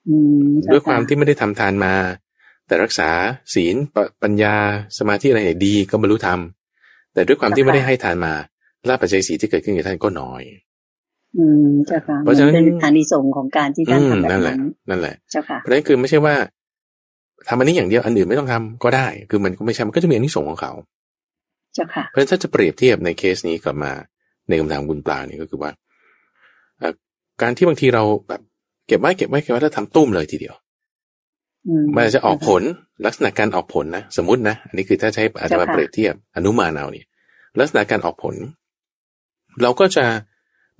[0.08, 1.94] อืมเจ้ด้วยความที่ไม่ได้ทำทานมา
[2.66, 3.10] แต่รักษา
[3.54, 4.54] ศีลปปัญญา
[4.98, 6.40] สมาธิอะไรเนี่ยดีก็บรรลุธรรม
[7.14, 8.32] แต่ด้วยความที่ไม่ได้ให้ทานมา
[8.88, 10.42] ลาภปัจจัยสีที่เกิดขึ้นกับท่านก็น้อย
[11.38, 16.34] อืมเจ้าค่ะเพราะฉะนั้นมันเป็นอานิสงส์ของการที่ท่านอืมทำแบบนั่นแหนั้ละนนั่นแหละเจ้าค่ะเพราะฉะนั้นคือไม่ใช่ว่า
[17.48, 20.72] ทำอันนี้อย่างเดียวอันอื่นไม่ต้องทำก็ได้ คือมันก็ไม่ใช่มันก็จะมีอานิสงส์ของเขา
[21.74, 23.92] เจ้าค่ะเพราะฉะนั้นถ้าจะเปรียบเทียบในเคสนี้กลับมา
[24.48, 25.70] ในคำถามคุณปลาเนี่ยก็คือว่า
[26.78, 26.92] เอ่อ
[27.42, 28.40] การที่บางทีเราแบบ
[28.86, 30.54] เก็บไว้เก็บไว้เก็บไว้แล้วทำตุ้มเลยทีเดียว
[31.68, 32.62] อืมมันจะออกผล
[33.06, 37.06] ลักษณะการออกผลนะสมมตินะอันนี้คือถ้าใช้อาจจะมาเจ้าค่ะเปรียบเทียบอนุมานเอาเนี่ย
[37.60, 38.34] ลักษณะการออกผล
[39.62, 40.04] เราก็จะ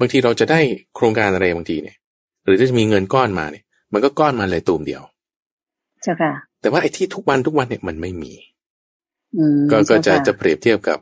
[0.00, 0.60] บางทีเราจะได้
[0.96, 1.96] โครงการอะไรบางทีเนี่ย
[2.44, 5.02] หรือถ้าจะมีเงินก้อนมาเนี่ย มันก็ก้อนมาเลยตูมเดียว
[6.02, 8.32] เจ้าค่ะ แต่ว่าไอ้ที่ทุกวันทุกวันเนี่ยมันไม่มี
[9.38, 10.98] อืมก็ก็จะเาค่จะเปรียบเทียบกับ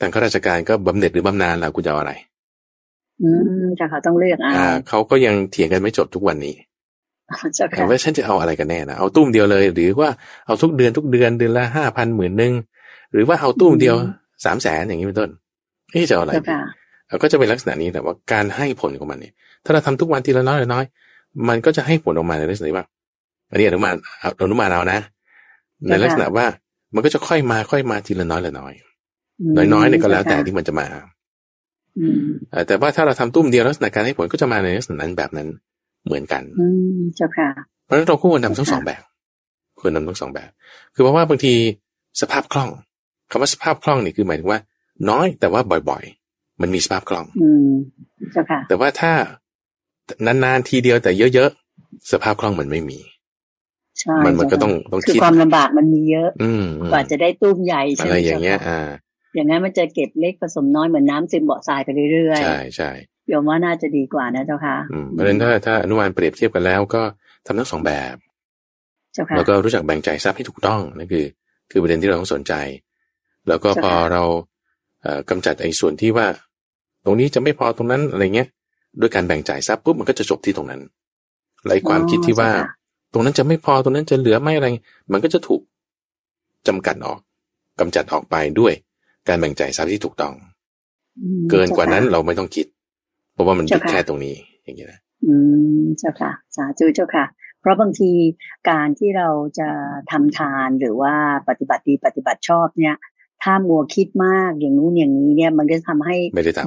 [0.00, 2.12] ทางข้าราชการก็บำเหน็จหรือบำนาญล่ะคุณจะเอาอะไร
[3.22, 3.28] อื
[3.64, 6.54] มเจ้าค่ะต้องเลือกเอาอ่าเขาก็ยังเถียงกันไม่จบทุกวันนี้
[7.54, 10.10] เจ้าค่ะว่าฉันจะเอาอะไรกันแน่นะเอาตุ้มเดียวเลย หรือว่า
[10.46, 12.52] เอาทุกเดือนทุกเดือนเดือนละห้าพันหมื่นหนึ่ง
[13.12, 13.96] หรือว่าเอาตุ้มเดียว
[14.44, 15.30] สามแสนอย่างนี้เป็นต้น
[15.92, 16.62] เอ๊ะจะเอาอะไรเจ้าดีค่ะ
[17.08, 19.32] เราก็จะเป็นลักษณะนี้แต่ว่าการให้ผลของมันเนี่ย
[19.64, 20.84] ถ้าเราทำทุกวันทีละน้อยละน้อย
[21.48, 22.86] มันก็จะให้ผลออกมาในลักษณะที่ว่า
[23.50, 24.98] อันนี้อนุมานเอาอนุมานเอานะ
[25.88, 26.46] ในลักษณะว่า
[26.94, 28.89] มันก็จะค่อยมาค่อยมาทีละน้อยละน้อยม
[29.56, 30.86] น้อยๆเนี่ยก็แล้วแต่เจ้าค่ะที่มันจะมา
[31.98, 32.18] อืม
[32.50, 35.48] เอ่อแต่ว่าถ้าเราทำตุ้มเดียวลักษณะการให้ผลก็จะมาในลักษณะนั้นแบบนั้น
[36.06, 37.48] เหมือนกันอืมเจ้าค่ะ
[37.84, 39.02] เพราะฉะนั้นเราควรทำทั้งสองแบบ
[39.80, 40.50] ควรทำทั้งสองแบบ
[40.94, 41.54] คือเพราะว่าบางที
[42.20, 42.70] สภาพคล่อง
[43.30, 44.60] คำว่าสภาพคล่องนี่คือหมายถึงว่า
[45.10, 47.70] น้อยแต่ว่าบ่อย ๆ มันมีสภาพคล่องอืม
[48.32, 49.12] เจ้าค่ะแต่ว่าถ้า
[50.26, 52.98] นานๆทีเดียวแต่เยอะๆสภาพคล่องมันไม่มี
[54.00, 58.88] ใช่มันมันก็เจ้าค่ะต้องต้องคือคิดความลำบากมันมีเยอะ อืมอืมกว่าจะได้ตุ้มใหญ่ใช่อะไหมไรอย่างเงี้ยจ้ค่ะอ่า
[59.34, 67.02] อย่างนั้นมันจะเก็บเล็กผสมน้อยเหมือนน้ำซึมเบาะทรายไปเรื่อยใช่ใช่ๆโยมว่าน่าจะดีกว่านะเจ้าค่ะอืมเพราะฉะนั้นถ้าถ้าอนุมานเปรียบเทียบกันแล้วก็
[67.46, 68.16] ทำทั้งสองแบบ
[69.12, 71.24] เจ้าค่ะแล้วก็รู้จักแบ่งจ่ายทรัพย์ให้ถูกต้องนั่นคือ
[71.70, 72.52] คือประเด็นที่เราต้องสนใจ
[73.48, 74.22] แล้วก็ใช่พอค่ะเรา
[75.02, 76.26] เอ่อกำจัดไอ้ส่วนที่ว่า
[77.04, 78.48] ตรงนี้จะไม่พอตรงนั้นอะไรเงี้ย
[79.00, 80.80] ด้วยการแบ่งจ่ายทรัพย์ปุ๊บมันก็จะจบที่ตรงนั้น
[81.64, 82.50] และไอ้ความคิดที่ว่า
[83.12, 84.66] ตรงนั้นจะไม่พอตรงนั้นจะเหลือไม่อะไร
[85.12, 85.60] มันก็จะถูก
[86.68, 87.18] จำกัดออก
[87.80, 88.72] กำจัดออกไปด้วย
[89.30, 90.34] การแบ่งจ่ายทรัพย์ที่ถูกต้อง
[91.50, 92.66] เกินกว่านั้นเราไม่ต้องคิด
[93.32, 95.34] เพราะว่ามันหยุดแค่ตรงนี้ อย่างนี้นะอื
[95.80, 97.24] มเจ้าค่ะ สาธุเจ้าค่ะ
[97.60, 98.10] เพราะบางที
[98.70, 99.68] การที่เราจะ
[100.10, 101.14] ทำทานหรือว่า
[101.48, 102.96] ปฏิบัติดีปฏิบัติชอบเนี่ย
[103.42, 106.16] ถ้ามัวคิดมากอย่างนู้นอย่างนี้เนี่ย มันก็ทำให้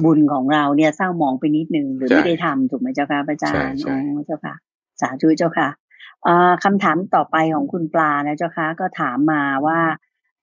[0.04, 4.54] บุญของเราเนี่ยเศร้ามองไปนิดนึงหรือไม่ได้ทำถูกไหมเจ้าค่ะอาจารย์อ๋อเจ้าค่ะ
[5.00, 5.68] สาธุเจ้าค่ะ
[6.64, 9.80] คำถามต่อไปของคุณปลานะเจ้าคะก็ถามมาว่า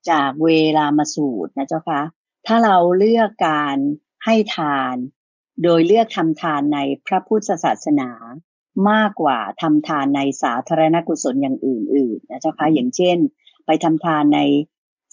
[0.09, 2.01] จากเวลามาสูตรนะเจ้าคะ
[2.47, 3.77] ถ้าเราเลือกการ
[4.25, 4.95] ให้ทาน
[5.63, 8.11] โดยเลือกทำทานในพระพุทธศาสนา
[8.89, 13.17] มากกว่าทำทานในสาธารณกุศลอย่างอื่นๆนะเจ้าคะอย่างเช่น
[13.65, 14.39] ไปทำทานใน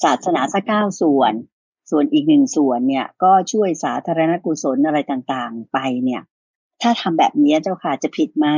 [0.05, 1.33] ศาสนาสักเก้าส่วน
[1.90, 6.22] ส่วนอีกหนึ่งส่วนเนี่ยก็ช่วยสาธารณกุศลอะไรต่างๆ ไปเนี่ย
[6.83, 8.48] ถ้าทำแบบนี้เจ้าค่ะจะผิดไหม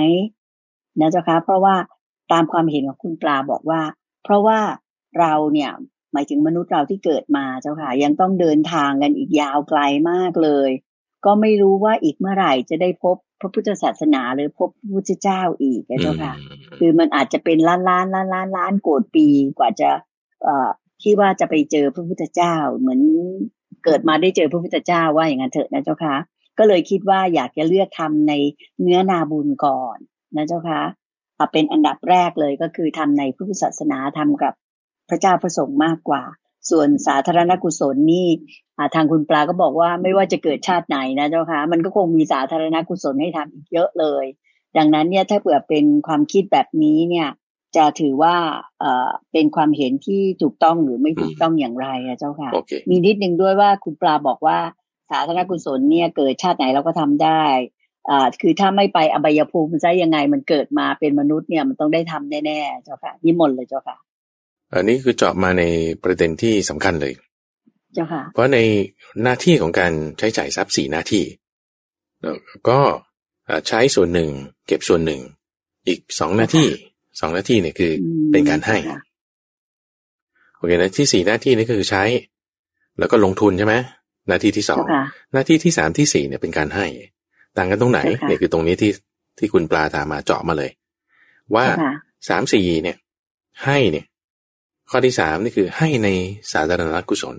[1.01, 1.77] นะเจ้าคะเพราะว่า
[2.33, 3.83] ตามความเห็นของคุณปลาบอกว่า
[4.25, 4.59] เพราะว่า
[5.19, 5.71] เราเนี่ย
[6.12, 10.70] หมายถึงมนุษย์เราที่เกิดมาเจ้าค่ะ ยังต้องเดินทางกันอีกยาวไกลมากเลย
[11.25, 16.35] ก็ไม่รู้ว่าอีกเมื่อไหร่จะได้พบพระพุทธศาสนาหรือพบพระพุทธเจ้าอีกเจ้าค่ะ
[16.79, 19.27] คือมันอาจจะเป็นล้านล้านล้านล้านล้านโกดปี
[19.59, 19.90] กว่าจะ
[20.42, 20.68] เอ่อ
[21.03, 23.01] ที่ว่าจะไปเจอพระพุทธเจ้า เหมือน
[23.85, 26.14] เกิดมาได้เจอพระพุทธเจ้าว่าอย่างนั้นเถอะนะเจ้าค่ะ
[26.59, 28.33] ก็เลยคิดว่าอยากจะเลือกทำใน
[28.83, 29.96] เนื้อนาบุญก่อน
[30.37, 30.81] นะเจ้าค่ะ
[31.53, 34.55] เป็นอันดับแรกเลยก็คือทำในพุทธศาสนาทำกับ
[35.11, 36.23] พระเจ้าพระสงฆ์มากกว่า
[36.70, 38.29] ส่วนสาธารณกุศลนี่
[38.94, 44.25] ทางคุณปลาก็บอกว่าไม่ว่าจะเกิดชาติไหนนะเจ้าคะมันก็คงมีสาธารณกุศลให้ทำอีกเยอะเลย
[44.77, 47.29] ดังนั้นเนี่ยถ้าเผื่อเป็นความคิดแบบนี้เนี่ย
[47.77, 48.37] จะถือว่า
[48.81, 52.81] เอ่อเป็นความเห็นที่ถูกต้องหรือไม่ถูกต้องอย่างไรอะเจ้าค่ะ okay.
[52.90, 54.59] มีนิดนึงด้วยว่าคุณปลาบอกว่า
[55.11, 57.42] สาธารณกุศลเนี่ยเกิดชาติไหนเราก็ทำได้
[58.11, 63.96] อ่าคือถ้าไม่ไปอบายภูมิจะยังไงมันเกิดมาเป็นมนุษย์เนี่ยมันต้องได้ทำแน่ๆเจ้าค่ะนิมนต์เลยเจ้าค่ะ
[64.74, 65.64] อันนี้คือเจาะมาใน
[66.04, 67.14] ประเด็นที่สำคัญเลย
[67.94, 68.59] เจ้าค่ะ เพราะใน
[69.22, 71.24] หน้าที่ของการใช้จ่ายทรัพย์สี่หน้าที่
[72.68, 72.80] ก็
[73.68, 74.30] ใช้ส่วนหนึ่ง
[74.66, 75.20] เก็บส่วนหนึ่ง
[75.88, 76.68] อีกสองหน้าที่
[77.20, 77.92] สองหน้าที่เนี่ยคือ
[78.33, 78.76] เป็นการให้
[80.56, 82.02] โอเคนะที่สี่หน้าที่นี่คือใช้
[82.98, 83.74] แล้วก็ลงทุนใช่ไหม
[84.28, 84.85] หน้าที่ที่สอง
[85.33, 86.87] หน้าที่ที่สามที่สี่เนี่ยเป็นการให้
[87.56, 88.92] ต่างกันตรงไหนเนี่ยคือตรงนี้ที่
[89.38, 90.70] ที่คุณปลาถามมาเจาะมาเลย
[91.54, 91.66] ว่า
[92.28, 92.96] สามสี่เนี่ย
[93.64, 94.06] ให้เนี่ย
[94.90, 96.09] ข้อที่สามนี่คือให้ใน
[96.53, 97.37] สาธารณกุศล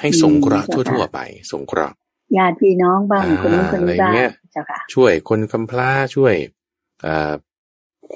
[0.00, 1.18] ให้สงเคราะห์ทั่วๆไป
[1.52, 1.96] สงเคราะห์
[2.36, 4.12] ญาติพี่น้องบ้างคนนู้นคนนี้บ้าง
[4.94, 6.34] ช่วยคนกำพร้าช่วย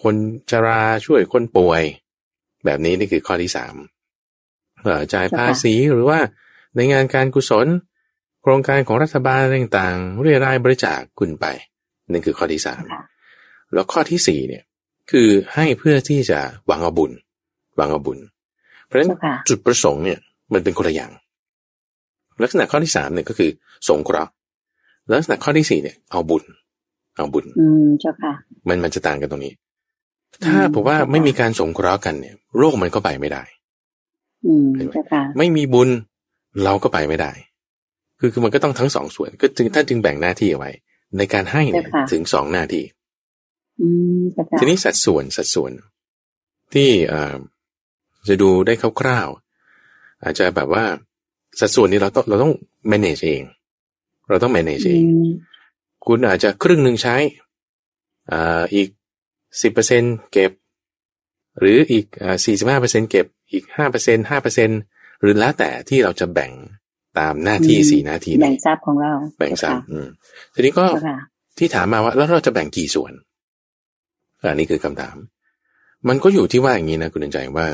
[0.01, 0.15] คน
[0.51, 1.83] ชราช่วยคนป่วย
[2.65, 3.75] แบบนี้นี่คือข้อที่สาม
[5.13, 6.21] จ่ายภาษีหรือว่า
[6.77, 7.67] ในงานการกุศล
[8.43, 11.47] โครงการของรัฐบาลต่างๆ เรียรายบริจาคคุณไป
[12.11, 12.83] นั่นคือข้อที่สาม
[13.73, 14.65] แล้วข้อที่สี่เนี่ย
[15.11, 17.13] คือให้เพื่อที่จะหวังเอาบุญ
[17.77, 18.19] หวังเอาบุญ
[18.91, 19.11] เพราะฉะนั้น
[19.49, 20.19] จุดประสงค์เนี่ย
[20.53, 21.11] มันเป็นคนละอย่าง
[22.43, 23.51] ลักษณะข้อที่สามเนี่ยก็คือ
[23.89, 24.33] สงเคราะห์
[25.13, 26.45] ลักษณะข้อที่สี่เนี่ยเอาบุญ
[27.17, 28.33] เอาบุญ อืมเจ้าค่ะ
[28.69, 29.55] มันมันจะต่างกันตรงนี้
[30.45, 33.43] ถ้าผมว่าไม่มีการสงเคราะห์กันเนี่ย โรคมันก็ไปไม่ได้
[34.47, 35.89] อืมเจ้าค่ะ ไม่มีบุญ
[36.65, 37.33] เราก็ไปไม่ได้
[38.19, 40.71] คือคือมันก็ต้องทั้งสองส่วน ก็จึงท่านจึงแบ่งหน้าที่เอาไว้
[41.19, 42.85] ในการให้เนี่ยถึงสองหน้าที่
[44.59, 45.73] ทีนี้สัดส่วนสัดส่วน
[46.75, 46.91] ที่
[48.29, 50.85] จะดูได้คร่าวๆอาจจะแบบว่า
[51.61, 52.53] สัดส่วนนี้เราต้องเราต้อง
[52.91, 53.43] manage เอง
[54.29, 55.05] เราต้อง manage เอง
[56.07, 57.17] คุณอาจจะครึ่งหนึ่งใช้
[58.33, 58.89] อ่าอีก
[59.63, 60.03] สิบเปอร์เซ็น
[60.33, 60.53] เก็บ
[61.59, 62.07] หรืออีก
[62.45, 64.71] สี่สิบห้าเปอร์เซ็นเก็บอีกห้าเปอร์เซ็นห้าเปอร์เซ็น
[65.21, 66.53] หรือแล้วแต่ที่เราจะแบ่ง
[67.19, 69.85] ตามหน้าที่สี่หน้าที่แบ่งทรัพย์ของเรา แบ่งทรัพย์
[70.55, 70.87] ทีนี้ก็
[71.59, 73.13] ที่ถามมาว่าแล้วเราจะแบ่งกี่ส่วน
[74.41, 75.17] อันนี้คือคำถาม
[76.09, 77.67] มันก็อยู่ที่ว่าอย่างนี้นะคุณใจว่า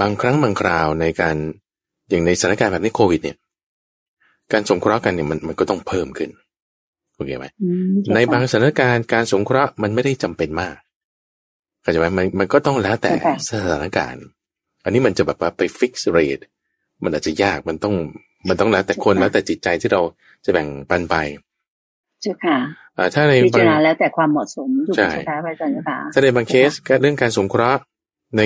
[0.00, 1.36] บางครั้งบางคราวในการ
[2.10, 3.36] อย่างในสถานการณ์แบบนี้โควิด เนี่ย
[4.52, 6.30] การสงเคราะห์กันเนี่ยมันมันก็ต้องเพิ่มขึ้น
[7.16, 7.46] โอเคไหม
[8.14, 10.76] ในบางสถานการณ์การสงเคราะห์มันไม่ได้จำเป็นมาก
[11.82, 13.12] เข้าใจไหมมันมันก็ต้องแล้วแต่
[13.50, 14.24] สถานการณ์
[14.84, 16.38] อันนี้มันจะแบบว่าไปฟิกซ์เรท
[17.02, 17.94] มันอาจจะยากมันต้อง
[18.48, 20.02] มันต้องแล้วแต่คนแล้วแต่จิตใจที่เรา
[20.44, 21.16] จะแบ่งปันไป
[22.22, 22.58] ใช่ค่ะ
[23.14, 27.82] ถ้าในพิจารณาแล้วแต่ความเหมาะสมถูกไหมคะอาจารย์คะถ้าในบางเคสเรื่องการสงเคราะห์
[28.36, 28.42] ใน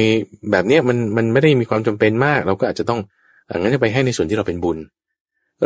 [0.50, 3.00] แบบเนี้ยมันมันไม่ได้มีความจำเป็นมาก เราก็อาจจะต้อง
[3.58, 4.78] งั้นจะไปให้ในส่วนที่เราเป็นบุญ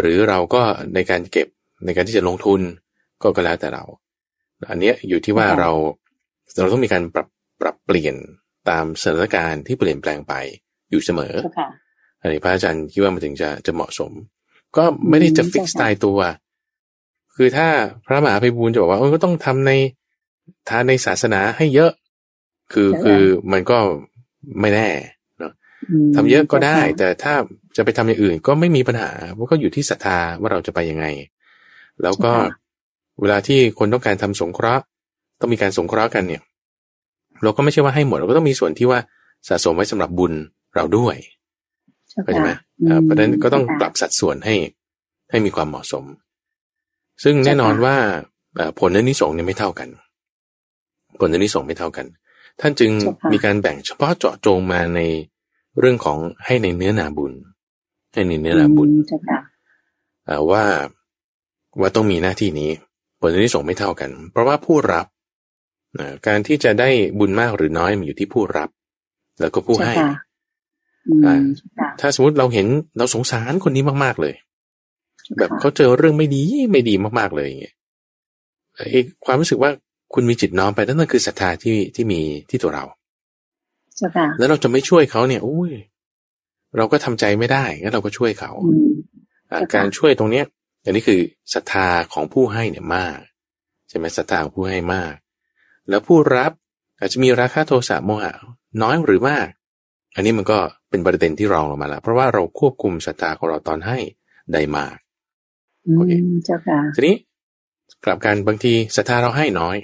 [0.00, 0.62] หรือเราก็
[0.94, 1.48] ในการเก็บ
[1.85, 2.61] ในการที่จะลงทุน
[3.22, 3.85] ก็ก็แล้วแต่เรา
[4.70, 5.70] อันเนี้ยอยู่ที่ว่าเรา
[6.61, 7.28] เราต้องมีการปรับ
[7.61, 8.14] ปรับเปลี่ยน
[8.70, 10.35] ตามสถานการณ์ที่เปลี่ยนแปลงไป
[10.90, 11.35] อยู่เสมอ
[12.20, 14.12] อันนี้พระอาจารย์คิดว่ามันถึงจะจะเหมาะสม
[14.76, 16.18] ก็ไม่ได้จะฟิกสไตล์ตัว
[17.37, 17.68] คือถ้า
[18.07, 19.72] พระมหาภัยบูลจะบอกว่าก็ต้องทำใน
[20.68, 21.92] ทานในศาสนาให้เยอะ
[22.72, 23.78] คือคือมันก็
[24.61, 24.88] ไม่แน่
[25.38, 25.53] เนาะ
[26.14, 27.35] ทำเยอะก็ได้ แต่ถ้า
[27.77, 31.07] จะไปทำอย่างอื่น ก็ไม่มีปัญหาเพราะก็อยู่ที่ศรัทธาว่าเราจะไปยังไง
[32.03, 32.33] แล้วก็
[33.20, 34.85] เวลาที่คนต้องการทำสงเคราะห์
[35.40, 36.42] ต้องมีการสงเคราะห์กันเนี่ย
[37.42, 39.01] เราก็ไม่ใช่ว่าให้หมดเราก็ต้องมีส่วนที่ว่า
[39.48, 40.33] สะสมไว้สำหรับบุญ
[40.74, 41.16] เราด้วย
[42.22, 42.51] เข้าใจไหม
[43.05, 44.55] เพราะฉะนั้นก็ต้องปรับสัดส่วนให้
[45.31, 46.05] ให้มีความเหมาะสม
[47.24, 47.96] ซึ่งแน่นอนว่า
[48.79, 49.88] ผลในนิสงเนี่ยไม่เท่ากัน
[51.20, 52.07] ผลในนิสงไม่เท่ากัน
[52.61, 52.90] ท่านจึง
[53.33, 55.01] มีการแบ่งเฉพาะเจาะจงมาใน
[55.79, 57.33] เรื่องของให้ในเนื้อนาบุญ
[58.12, 58.88] ให้ในเนื้อนาบุญ
[60.51, 60.64] ว่า
[61.81, 62.71] ว่าต้องมีหน้าที่นี้
[63.21, 65.07] ผลในนิสงไม่เท่ากัน เพราะว่าผู้รับ
[66.27, 68.71] การที่จะได้บุญมากหรือน้อยมันอยู่ที่ผู้รับ
[69.40, 69.94] แล้วก็ผู้ให้
[72.01, 72.66] ถ้าสมมติเราเห็น
[72.99, 74.35] เราสงสารคนนี้มากๆเลย
[75.38, 77.75] แบบเขาเจอเรื่องไม่ดีไม่ดีมากๆเลยอย่างเงี้ย
[79.25, 79.71] ความรู้สึกว่า
[80.14, 82.85] คุณมีจิตน้อมไปนั่นคือศรัทธาที่ที่มีที่ตัวเรา
[84.38, 85.73] แล้วเราจะไม่ช่วยเขาเนี่ยอุ้ย
[86.77, 88.53] เราก็ทำใจไม่ได้งั้นเราก็ช่วยเขา
[89.75, 90.44] การช่วยตรงเนี้ย
[90.85, 91.21] อันนี้คือ
[91.55, 93.18] ศรัทธาของผู้ให้เนี่ยมาก
[93.88, 95.14] ใช่ไหมศรัทธาของผู้ให้มาก
[95.88, 96.53] แล้วผู้รับ
[96.99, 98.33] อาจจะมีราคาโทสะโมหะ
[98.83, 99.49] น้อยหรือมาก
[100.14, 100.59] อันนี้มันก็
[100.90, 103.99] เป็นประเด็นที่รองลงมาแล้ว เพราะว่าเราควบคุมศรัทธาของเราตอนให้
[104.53, 104.97] ได้มาก
[105.94, 106.12] โอเค
[106.44, 107.16] เจ้าค่ะทีนี้
[108.05, 109.77] กลับกันบางทีศรัทธาเราให้น้อย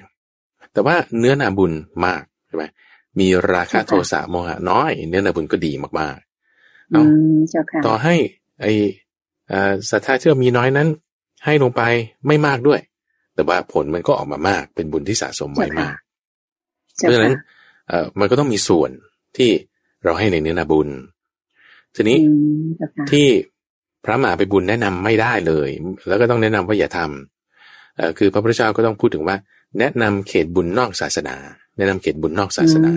[0.74, 1.72] แต่ว่าเนื้อนาบุญ
[2.06, 2.64] มากใช่ไหม
[3.20, 7.06] มีราคาโทสะโมหะน้อย เนื้อนาบุญก็ดีมากๆเนาะ
[7.86, 8.14] ต่อให้
[8.60, 8.66] ไอ
[9.90, 10.88] ศรัทธาที่เรามีน้อยนั้น
[11.44, 11.82] ให้ลงไป
[12.26, 12.80] ไม่มากด้วย
[13.34, 15.96] แต่ว่าผลมันก็ออกมามากเป็นบุญที่สะสมไว้มาก
[16.96, 17.34] เพราะฉะนั้น
[17.88, 18.90] เอ่อมันก็ต้องมีส่วน
[19.36, 19.50] ที่
[20.04, 20.88] เราให้ในเนื้อนาบุญ
[21.94, 22.18] ทีนี้
[23.10, 23.26] ที่
[24.04, 25.68] พระมหาไปบุญแนะนำไม่ได้เลย
[26.08, 29.36] แล้วก็ต้องแนะนำว่าอย่าทำเอ่อคือพระพุทธเจ้าก็ต้องพูดถึงว่า
[29.78, 31.36] แนะนำเขตบุญนอกศาสนา
[31.76, 32.92] แนะนำเขตบุญนอกศาสนา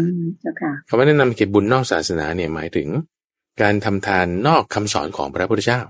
[0.87, 2.87] คำว่าแนะนำเขตบุญนอกศาสนาเนี่ยหมายถึง
[3.61, 5.81] การทำทานนอกคำสอนของพระพุทธเจ้า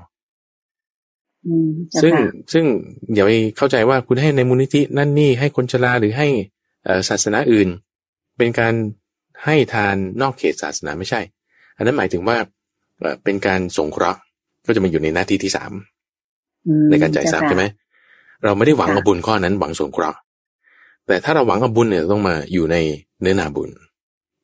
[2.01, 2.13] ซึ่ง
[2.53, 2.65] ซึ่ง
[3.13, 6.27] อย่าไปเข้าใจว่าคุณให้ในมูลนิธินั่นนี่ให้คนชราหรือให้
[7.09, 7.67] ศาสนาอื่น
[8.37, 8.73] เป็นการ
[9.45, 11.21] ให้ทานนอกเขตศาสนาไม่ใช่
[11.77, 12.37] อันนั้นหมายถึงว่า
[13.23, 14.19] เป็นการสงเคราะห์
[14.65, 15.71] ก็จะมาอยู่ในหน้าที่ที่สาม
[16.89, 17.65] ในการจ่ายทรัพย์ใช่ไหม
[18.43, 20.17] เราไม่ได้หวังเอาบุญข้อนั้นหวังสงเคราะห์
[21.07, 22.75] แต่ถ้าเราหวังเอาบุญเนี่ยต้องมาอยู่ใน
[23.21, 23.69] เนื้อนาบุญ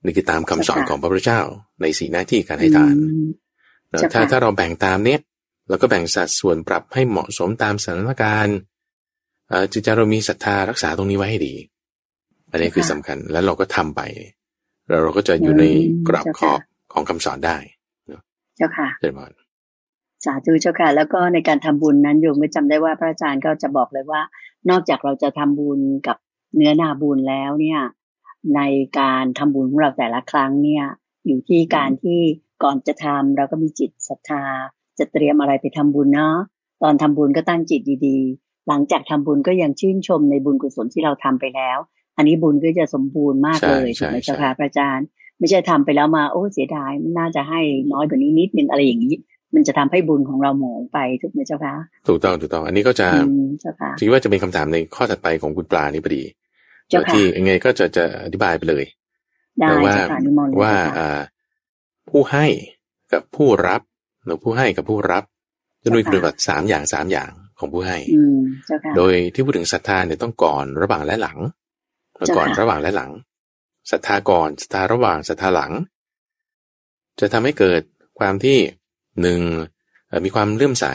[0.04, 1.42] นี่คือตามคำสอนของพระพุทธเจ้า
[1.82, 2.96] ในสีหน้าที่การให้ทาน
[4.14, 5.20] ถ้าถ้าเราแบ่งตามเนี้ย
[5.70, 8.58] เราก็แบ่งสัดส่วนปรับให้เหมาะสมตามสถานการณ์
[9.74, 11.54] จิตใจเรามีศรัทธารักษาตรงนี้ไว้ให้ดี
[12.52, 14.02] อันนี้คือสำคัญแล้วเราก็ทำไป
[14.88, 15.64] เราเราก็จะอยู่ใน
[16.08, 16.60] กรอบขอบ
[16.94, 17.58] ของคำสอนได้
[18.58, 19.28] เจ้าค่ะเจ้าค่ะ
[20.26, 24.22] สาธุเจ้าค่ะ แล้วก็ในการทำบุญนั้นโยมก็จำได้ว่าพระอาจารย์ก็จะบอกเลยว่า
[24.70, 26.18] นอกจากเราจะทำบุญกับ
[26.56, 27.82] เนื้อนาบุญแล้วเนี่ย
[28.56, 28.62] ใน
[29.00, 30.86] การทำบุญของเราแต่ละครั้งเนี่ย
[31.26, 32.20] อยู่ที่การที่
[32.64, 34.44] ก่อนจะทำเราก็มีจิตศรัทธา
[35.00, 36.38] จะเตรียมอะไรไปทำบุญเนาะ
[36.84, 41.78] ตอนทำบุญก็ตั้งจิตดีๆ หลังจากทำบุญก็ยังชื่นชมในบุญกุศลที่เราทำไปแล้ว
[42.18, 45.08] อันนี้บุญก็จะสมบูรณ์มากเลยถูกไหมเจ้าค่ะพระอาจารย์
[45.40, 47.62] ไม่ใช่ทำไปแล้วมาโอ้เสียดายน่าจะให้
[47.92, 49.16] น้อยกว่านี้นิดนึงอะไรอย่างนี้
[49.56, 51.76] มันจะทำให้บุญของเราหมองไปถูกไหมเจ้าค่ะ
[52.08, 53.08] ถูกต้องถูกต้อง อันนี้ก็จะ
[54.02, 56.24] คิดว่าจะเป็นคำถามในข้อถัดไปของคุณปลานี่พอดี
[57.14, 58.86] ที่ยังไงก็จะจะอธิบายไปเลย
[59.86, 59.96] ว่า
[60.62, 60.74] ว่า
[62.10, 62.46] ผู้ให้
[63.14, 63.82] กับผู้รับ
[64.26, 65.24] หรือผู้ให้กับผู้รับ
[65.84, 67.98] จะมีคุณสมบัติสามอย่างสามอย่างของผู้ให้
[68.96, 71.40] โดยที่พูดถึงศรัทธาเนี่ยต้องก่อนระหว่างและหลัง
[72.38, 73.12] ก่อนระหว่างและหลัง
[73.92, 75.72] ศรัทธาก่อนศรัทธาระหว่างศรัทธาหลัง
[77.20, 77.82] จะทำให้เกิด
[78.20, 78.58] ความที่
[79.22, 79.40] หนึ่ง
[80.26, 80.86] มีความเลื่อมใส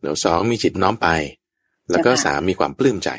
[0.00, 1.08] เดี๋ยวสองมีจิตน้อมไป
[1.90, 3.10] แล้วก็สามมีความปลื้มใจ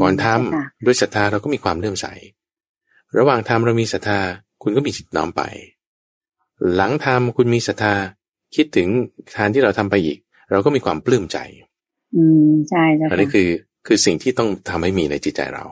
[0.00, 2.06] ก่อนทำด้วยศรัทธาเราก็มีความเลื่อมใส
[3.18, 4.18] ระหว่างทำเรามีศรัทธา
[4.62, 5.42] คุณก็มีจิตน้อมไป
[6.74, 7.94] หลังทำคุณมีศรัทธา
[8.54, 8.88] คิดถึง
[9.36, 10.18] ทานที่เราทำไปอีก
[10.50, 11.38] เราก็มีความปลื้มใจ
[12.16, 13.48] อืมใช่อันนี้คือ
[13.86, 15.64] คือสิ่งที่ต้องทำให้มีในจิตใจเรา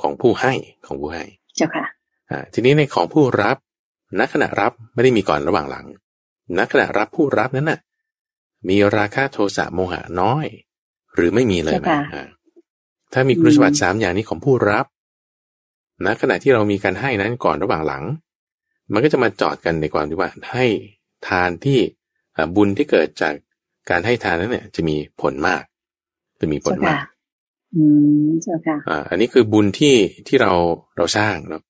[0.00, 0.52] ของผู้ให้
[0.86, 1.24] ของผู้ให้
[1.56, 1.84] เจ้าค่ะ
[2.30, 3.56] อ่าทีนี้ในของผู้รับ
[4.18, 5.86] ณขณะรับไม่ได้มีก่อนระหว่างหลัง
[6.58, 7.78] ณขณะรับผู้รับนั้นน่ะ
[8.68, 10.46] มีราคาโทสะโมหะน้อย
[11.14, 11.86] หรือไม่มีเลยไหม
[13.12, 14.86] ถ้ามีคุณสมบัติสามอย่างนี้ของผู้รับ
[16.04, 18.04] ณขณะที่เรามีการให้นั้นก่อนระหว่างหลัง
[18.92, 20.66] มันก็จะมาจอดกันในความที่ว่าให้
[21.28, 21.78] ทานที่
[22.56, 23.34] บุญที่เกิดจาก
[23.90, 25.62] การให้ทานนั้นเนี่ย จะมีผลมาก
[26.40, 27.00] จะมีผลมาก
[27.76, 27.82] อื
[28.26, 29.94] มเจ้าค่ะอ่า อันนี้คือบุญที่
[30.26, 30.52] ที่เรา
[30.96, 31.62] เราสร้างเนาะ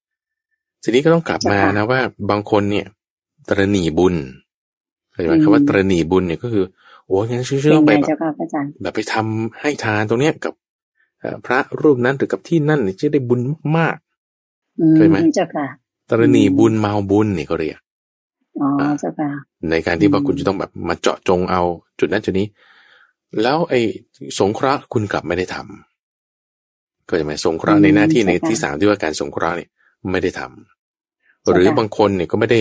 [0.82, 2.86] ทีนี้ก็ต้องกลับมานะว่าบางคนเนี่ย
[3.49, 4.14] ตรณีบุญ
[5.11, 6.64] เข้าใจไหมคำว่าตรณีบุญเนี่ยก็คือ
[7.07, 8.11] โอ้ยงั้นชื่อๆไปแบบ
[8.82, 10.55] แบบไปทำให้ทานตรงเนี้ยกับ
[11.47, 13.41] พระรูปนั้นหรือกับที่นั่นจะได้บุญ
[13.77, 13.97] มาก
[14.97, 15.66] เคยไหมเจ้าค่ะ
[16.11, 17.79] ตรณีบุญเมาบุญนี่ก็เรียก
[18.61, 18.68] อ๋อ
[19.01, 19.31] เจ้าค่ะ
[19.70, 21.62] ในการที่ว่าอืมคุณจะต้องแบบมาเจาะจงเอา
[21.99, 22.47] จุดนั้นจุดนี้
[23.43, 23.81] แล้วไอ้
[24.39, 29.70] สงเคราะห์คุณกลับไม่ได้ทำก็จะหมายสงเคราะห์ในหน้าที่ในที่สามที่ว่าการสงเคราะห์เนี่ย
[30.11, 32.61] ไม่ได้ทำหรือบางคนเนี่ยก็ไม่ได้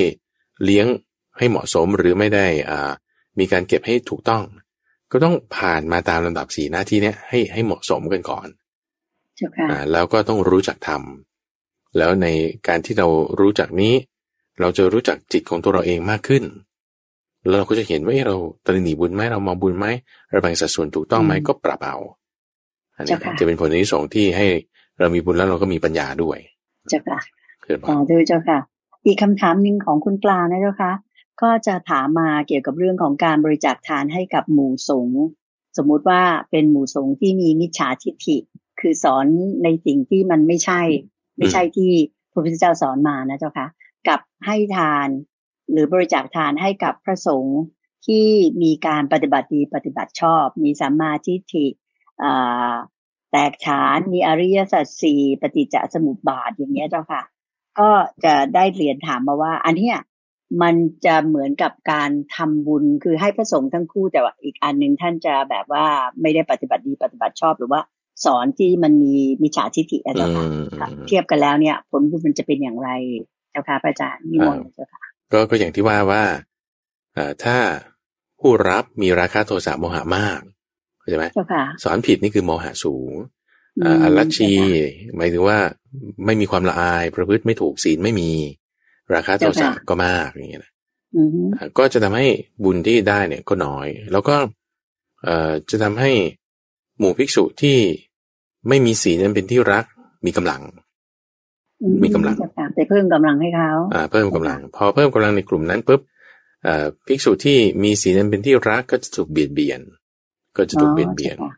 [0.63, 0.87] เลี้ยง
[1.37, 2.91] ให้เหมาะสมหรือไม่ได้อ่า
[3.39, 4.43] มีการเก็บให้ถูกต้อง
[5.11, 8.47] ก็ต้องผ่านมาตามลำดับสี่หน้าที่เนี้ยให้ให้เหมาะสมกันก่อน
[9.37, 12.27] เจ้าค่ะอ่าแล้วก็ต้องรู้จักทำแล้วใน
[12.67, 13.07] การที่เรา
[13.39, 13.93] รู้จักนี้
[14.59, 16.43] เราจะรู้จักจิตของตัวเราเองมากขึ้น
[17.47, 19.87] แล้วเราก็จะเห็นว่าเอ๊ะเราตระหนี่บุญไหมเรามาบุญไหม
[20.31, 21.97] เราแบ่งสัดส่วนถูกต้องไหมอืมก็ปรับเอา
[22.95, 24.47] อันนี้เจ้าค่ะจะเป็นผลที่สองที่ให้
[24.99, 26.37] เรามีบุญแล้วเราก็มีปัญญาด้วย
[26.89, 27.19] เจ้าค่ะ
[27.63, 28.59] เกิดมาสาธุเจ้าค่ะ
[29.05, 30.91] อีกคำถามหนึ่งของคุณปลานะเจ้าค่ะ
[31.43, 35.21] ก็จะถามมาเกี่ยวกับเรื่องของการบริจาคทานให้กับหมู่สงฆ์
[35.77, 36.21] สมมุติว่า
[36.51, 38.37] เป็นหมู่สงฆ์ที่มีมิจฉาทิฏฐิ
[38.79, 39.25] คือสอน
[39.63, 40.81] ในสิ่งที่มันไม่ใช่
[41.37, 41.91] ไม่ใช่ที่
[42.31, 43.67] พระพุทธเจ้าสอนมานะเจ้าคะ
[44.07, 45.07] กับให้ทาน
[45.71, 47.59] หรือบริจาคทานให้กับพระสงฆ์
[48.07, 48.27] ที่
[48.63, 51.65] มีการปฏิบัติดีปฏิบัติชอบ มีสัมมาทิฏฐิ
[53.31, 57.21] แตกฉานมีอริยสัจสี่ปฏิจจสมุปบาทอย่างเงี้ยเจ้าค่ะ
[57.79, 57.89] ก็
[58.23, 59.97] จะได้เรียนถามมาว่า อันเนี้ย
[60.61, 60.75] มัน
[61.05, 65.85] จะเหมือนกับการทำบุญคือให้พระสงฆ์ทั้งคู่แต่ว่าอีกอันหนึ่งท่านจะแบบว่า
[66.21, 67.81] ไม่ได้ปฏิบัติดีปฏิบัติชอบหรือว่า
[68.25, 72.89] สอนที่มันมีมิจฉาทิฏฐิอะอืเจ้าค่ะมค่ะเทียบกันแล้วเนี่ย ผลบุญมันจะเป็นอย่างไร
[73.51, 76.23] เจ้าค่ะพระอาจารย์นิมนต์เจ้าค่ะก็ก็อย่างที่ว่าว่า
[77.13, 77.57] เอ่อถ้า
[78.39, 80.41] ผู้รับมีราคะโทสะโมหะมาก
[80.99, 83.13] เข้าใจไหมเจ้าค่ะสอนผิดนี่คือโมหะสูง
[83.79, 85.57] อือ่ามอัลลัชชีเจ้าค่ะหมายถึงว่า
[86.25, 88.31] ไม่มีความละอายประพฤติไม่ถูกศีลไม่มี
[89.15, 90.71] ราคาโทสะเจ้าค่ะก็มากอย่างเงี้ยนะ
[91.17, 92.27] อือฮึอ่าก็จะทำให้
[92.63, 94.35] บุญที่ได้เนี่ยก็น้อย แล้วก็
[95.23, 96.11] เอ่อจะทำให้
[96.99, 97.77] หมู่ภิกษุที่
[98.67, 99.85] ไม่มีศีลนั้นเป็นที่รัก
[100.25, 100.61] มีกำลัง
[101.81, 106.01] อืมีกำลังเจ้าค่ะไปเพิ่มกำลังให้เขาอ่าเพิ่มกำลัง พอเพิ่มกำลังในกลุ่มนั้นปุ๊บ
[106.65, 109.81] เอ่อภิกษุที่มีศีลนั้นเป็นที่รักก็จะถูกเบียดเบียน
[110.57, 111.51] ก็จะถูกเบียดเบียนอ๋อจ้าค่ะ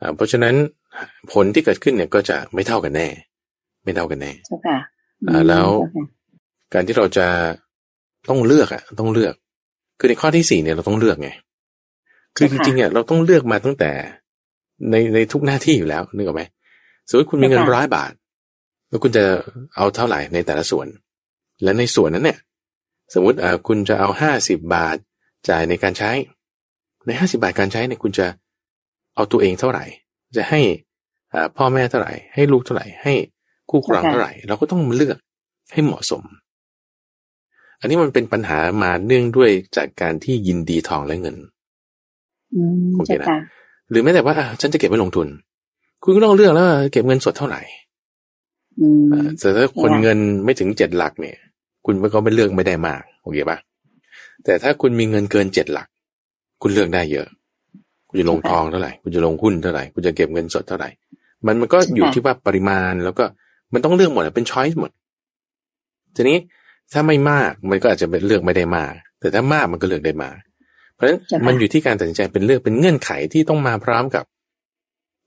[0.00, 0.54] อ่าเพราะฉะนั้น
[1.32, 3.08] ผลที่เกิดขึ้นเนี่ยก็จะไม่เท่ากันแน่
[3.84, 4.78] ไม่เท่ากันแน่เจ้าค่ะ
[5.28, 6.04] อ่าแล้วเจ้าค่ะ
[6.72, 7.26] การที่เราจะ
[8.28, 9.34] ต้องเลือกอะต้องเลือก
[9.98, 11.30] คือในข้อที่สี่เนี่ยเราต้องเลือกไง
[12.36, 13.90] คือจริงๆอะเราต้องเลือกมาตั้งแต่
[14.90, 16.42] ในในทุกหน้าที่อยู่แล้วนึกออกไหม
[17.08, 18.12] สมมติคุณมีเงินร้อยบาท
[18.88, 19.24] แล้วคุณจะ
[19.76, 20.86] เอาเท่าไหร่ในแต่ละส่วน
[21.62, 22.38] และในส่วนนั้นเนี่ย
[23.14, 24.96] สมมติอ่าคุณจะเอาห้าสิบบาท
[25.48, 26.10] จ่ายในการใช้
[27.06, 28.26] ในห้าสิบาทการใช้เนี่ยคุณจะ
[29.14, 29.84] เอาตัวเองเท่าไหร่
[30.36, 30.60] จะให้
[31.32, 33.12] อ่าพ่อแม่เท่าไหร่ ให้ลูกเท่าไหร่ ให้
[33.70, 35.16] คู่ครองเท่าไหร่ เราก็ต้องมาเลือก
[35.72, 36.22] ให้เหมาะสม
[37.80, 41.36] อันนี้มันเป็นปัญหามาเนื่องด้วยจากการที่ยินดีทองและเงิน
[42.54, 43.38] อืมโอเคเจ้านะค่ะ
[43.90, 45.26] หรือแม้แต่ว่าอะฉันจะเก็บไว้ลงทุน
[46.04, 47.60] คุณก็ต้องเลือกแล้วว่าเก็บเงินสดเท่าไหร่
[48.80, 51.36] อืมอ่าแต่ถ้าคนค่ะเงินไม่ถึงเจ็ดหลักเนี่ย
[51.86, 53.58] คุณก็ไม่เลือกไม่ได้มากโอเคปะ
[54.44, 55.86] แต่ถ้าคุณมีเงินเกินเจ็ดหลัก
[56.62, 57.26] คุณเลือกได้เยอะ
[58.08, 60.88] คุณจะลงทองเท่าไหร่ คุณจะลงหุ้นเท่าไหร่ คุณจะเก็บเงินสดเท่าไหร่
[61.46, 63.24] มันมันก็อยู่ที่ว่าปริมาณแล้วก็
[63.72, 64.90] มันต้องเลือกหมดอะเป็นช้อยส์หมด
[66.16, 66.38] ทีนี้
[66.92, 70.36] ถ้าไม่มากมันก็อาจจะเป็นเลือกไม่ได้มาก แต่ถ้ามากมันก็เลือกได้มาก
[70.94, 74.24] เพราะฉะนั้นใช่ค่ะมันอยู่ที่การตัดสินใจเป็นเลือกเป็นเงื่อนไขที่ต้องมาพร้อมกับ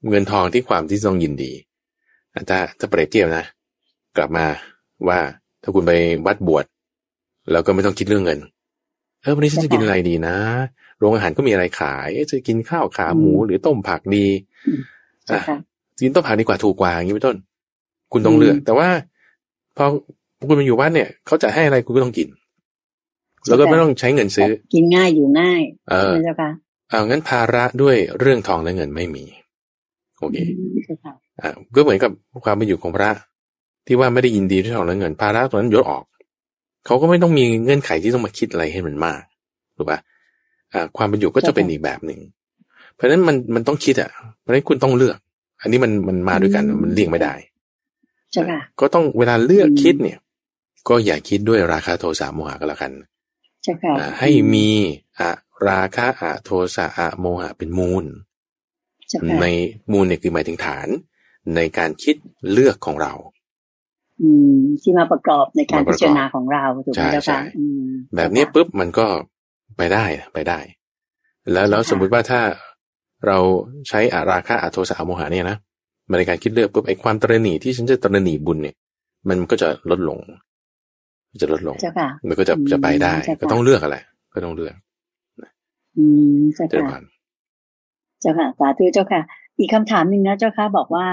[0.09, 1.51] เงินทองที่ความที่ต้องยินดี
[2.33, 3.45] อะถ้าถ้าเปรียบเทียบนะ
[4.17, 4.45] กลับมา
[5.07, 5.19] ว่า
[5.63, 5.91] ถ้าคุณไป
[6.25, 6.65] วัดบวช
[7.51, 8.39] แล้วก็ไม่ต้องคิดเรื่องเงิน
[9.21, 10.35] เออวันนี้ฉันจะกินอะไรดีนะ
[10.97, 14.27] โรงอาหารก็มีอะไรขายเอ๊ะจะกินข้าวขาหมูอืมหรือต้มผักดี
[15.25, 15.57] เจ้าค่ะ
[16.01, 17.37] กินต้มผักดีกว่าถูกกว่าอย่างนี้เป็นต้น
[18.11, 18.89] คุณต้องเลือกอืมแต่ว่า
[19.77, 19.85] พอ
[20.47, 22.27] คุณมาอยู่บ้านเนี่ยเขาจะให้อะไรคุณก็ต้องกิน
[23.47, 26.49] แล้วก็ไม่ต้องใช้เงินซื้อ กินง่ายอยู่ง่ายเออใช่ไหมเจ้าค่ะ
[26.89, 29.25] เอางั้นภาระด้วยเรื่องทองและเงินไม่มี
[30.19, 30.41] โอเคอื
[30.73, 32.11] มเจ้าค่ะอ่าก็เหมือนกับ
[32.45, 33.11] ความเป็นอยู่ของพระ
[33.87, 36.03] ที่ว่าไม่ได้ยินดีด้วยทองและเงินภาระตรงนั้นยกออก
[36.85, 39.21] เขาก็ไม่ต้องมีเงื่อนไขที่ต้องมาคิดอะไรให้มันมาก
[39.77, 39.99] ถูกปะ
[40.73, 42.19] อ่า ความเป็นอยู่ก็จะเป็นอีกแบบหนึ่ง
[42.93, 44.09] เพราะฉะนั้นมันมันต้องคิดอะ
[44.41, 45.17] เพราะฉะนั้นคุณต้องเลือก
[45.61, 47.33] อันนี้มันมันมาด้วยกันอืมมันเลี่ยงไม่ได้
[48.31, 50.17] เจ้าค่ะก็ต้องเวลาเลือกอืมคิดเนี่ย
[50.87, 52.91] ก็อย่าคิดด้วยราคาโทสะโมหะก็แล้วกัน
[53.63, 54.67] เจ้าค่ะอ่าให้มี
[55.19, 55.31] อะ
[55.69, 58.05] ราคะอะโทสะอะโมหะเป็นมูล
[59.09, 59.45] เจ้าค่ะใน
[59.91, 60.87] มูลเนี่ยคือหมายถึงฐาน
[61.55, 62.15] ในการคิด
[62.51, 63.13] เลือกของเรา
[64.21, 69.07] อืม ที่มาประกอบในการมาปพิระกอบจารณาของเราถูกไหมใช่เจ้าค่ะใช่อืมแบบเนี้ยปุ๊บมันก็
[69.77, 70.59] ไปได้ไปได้
[71.51, 72.41] แล้วแล้วค่ะสมมุติว่าถ้า
[73.27, 73.37] เรา
[73.89, 75.57] ใช้อาราคะอะโทสะอะโมหะเนี่ยนะ
[76.09, 78.75] มาในการคิดเลือกปุ๊บไอ้ความตระหนี่ที่ฉันจะตระหนี่บุญเนี่ย
[79.29, 80.19] มันก็จะลดลง
[81.41, 83.97] จะลดลงเจ้าค่ะมันก็จะอืมจะไปได้เจ้าค่ะก็ต้องเลือกอะไร
[84.33, 84.73] ก็ต้องเลือก
[85.97, 86.05] อื
[86.35, 87.03] มเจ้าเดี๋ยวค่ะก่อน
[88.21, 89.21] เจ้าค่ะ สาธุเจ้าค่ะ
[89.57, 91.07] อีกคำถามหนึ่งนะเจ้าค่ะ บอกว่า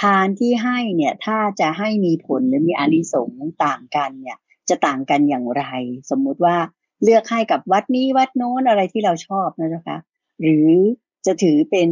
[0.00, 4.38] ทานที่ให้เนี่ย ถ้าจะให้มีผลหรือมีอานิสงส์ต่างกันเนี่ย
[4.68, 5.64] จะต่างกันอย่างไร
[6.10, 6.56] สมมุติว่า
[7.02, 9.98] เลือกให้กับวัดนี้วัดโน้นอะไรที่เราชอบนะเจ้าคะ
[10.40, 10.68] หรือ
[11.26, 11.90] จะถือเป็น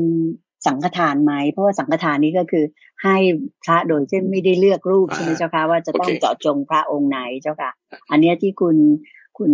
[0.66, 2.64] สังฆทานไหมเพราะว่าสังฆทานนี้ก็คือ
[3.04, 3.16] ให้
[3.64, 7.70] พระโดยที่ไม่ได้เลือกรูปใช่ไหมเจ้าคะว่าจะต้องเจาะจงพระองค์ไหนเจ้าค่ะ
[8.10, 8.76] อันนี้ที่คุณ
[9.38, 9.52] คุณ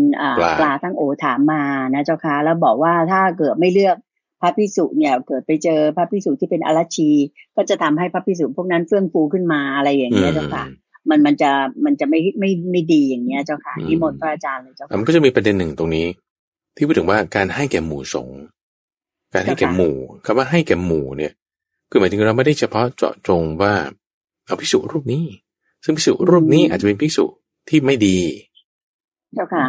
[0.59, 1.63] ปลาตั้งโอถามมา
[1.95, 3.97] นะเจ้าค่ะแล้วบอกว่าถ้าเกิดไม่เลือก
[4.41, 7.11] พระพิสุเนี่ยเกิดไปเจอพระพิสุที่เป็นอรชี
[7.57, 10.65] ก็จะทำให้พระพิสุพวกนั้นเฟื่องฟูขึ้นมาอะไรอย่างเงี้ยเจ้าค่ะ
[11.11, 11.51] มันมันจะ
[11.85, 16.07] มันจะไม่ไม่ไม่ดีอย่างเงี้ยเจ้าค่ะนิมนต์พระอาจารย์เลยเจ้าค่ะมันก็จะมีประเด็นหนึ่งตรงนี้
[16.77, 18.41] ที่พูดถึงว่าการให้แก่หมู่สงฆ์
[19.35, 21.33] การให้แก่หมู่คำว่าให้แก่หมู่เนี่ย
[21.91, 23.75] คือหมายถึงเราไม่ได้เฉพาะเจาะจงว่า
[24.47, 25.25] เอาพิสุรูปนี้
[25.85, 27.25] ซึ่งพิสุรูปนี้อาจจะเป็นพิสุ
[27.69, 28.19] ที่ไม่ดี
[29.35, 29.65] เจ้าค่ะ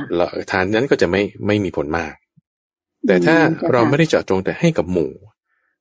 [0.51, 2.13] ทานนั้นก็จะไม่ไม่มีผลมาก
[3.07, 3.35] แต่ถ้า
[3.71, 5.11] เราไม่ได้เจาะจงแต่ให้กับหมู่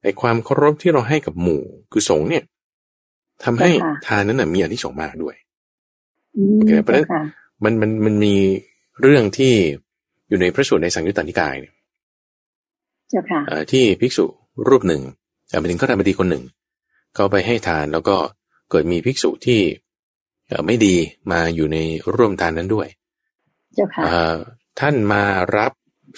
[0.03, 1.63] ไอความเคารพที่เราให้กับหมู่
[1.93, 2.45] คือสงฆ์เนี่ย
[3.45, 3.71] ทำให้
[4.07, 5.37] ทานนั้นมีอนิสงส์มากด้วย
[6.55, 7.09] โอเคเพราะฉะนั้น
[7.65, 8.35] มันมันมันมี
[9.03, 9.55] เรื่องที่
[10.29, 11.74] อยู่ในพระสูตรในสังยุตตานิกายเนี่ย
[13.73, 14.25] ที่ภิกษุ
[14.69, 15.03] รูปหนึ่ง
[15.49, 16.45] แต่ไปถึงข้าราชบดีคนหนึ่ง
[17.15, 18.17] เขาไปให้ทานแล้วก็
[18.71, 19.61] เกิดมีภิกษุที่
[20.67, 20.95] ไม่ดี
[21.33, 21.77] มาอยู่ใน
[22.15, 22.89] ร่วมทานนั้นด้วย
[23.75, 24.03] เจ้าค่ะ
[24.81, 25.23] ท่านมา
[25.57, 25.73] รับ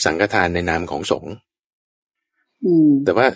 [0.05, 1.33] สังฆทานในนามของสงฆ์
[3.05, 3.27] แต่ว่า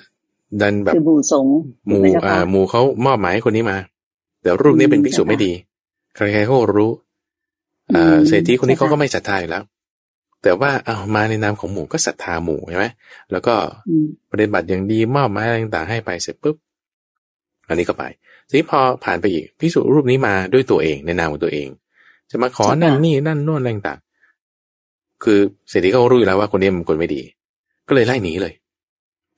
[0.61, 1.57] ดันแบบหมู่สงฆ์
[1.88, 3.76] หมู่อ่าหมู่เขามอบหมายคนนี้มา
[4.42, 5.53] แต่รูปนี้เป็นภิกษุไม่ดี
[6.16, 6.90] ใครๆเขารู้
[7.94, 9.64] อ่าเศรษฐีคนนี้เขาก็ไม่ศรัทธาอยู่แล้ว
[10.43, 12.86] แต่ว่าเอามาในนามของหมู่ก็ศรัทธาหมู่ใช่ไหม
[13.32, 13.55] แล้วก็
[14.30, 16.57] ปฏิบัติอย่างดีมอบไม้อะไรต่างๆให้ไปเสร็จปุ๊บ
[17.68, 18.05] อันนี้ก็ไป
[18.49, 21.68] ทีนี้พอผ่านไปอีกพิสูจรูปนี้มาด้วยตัวเองในนามของตัวเอง
[22.30, 24.01] จะมาขอนั่นนี่นั่นนู่นอะไรต่าง
[25.24, 25.38] คือ
[25.68, 27.22] เศรษฐีเขารู้อยู่แล้วว่าคนนี้มันคนไม่ดี
[27.88, 28.55] ก็เลยไล่หนีเลย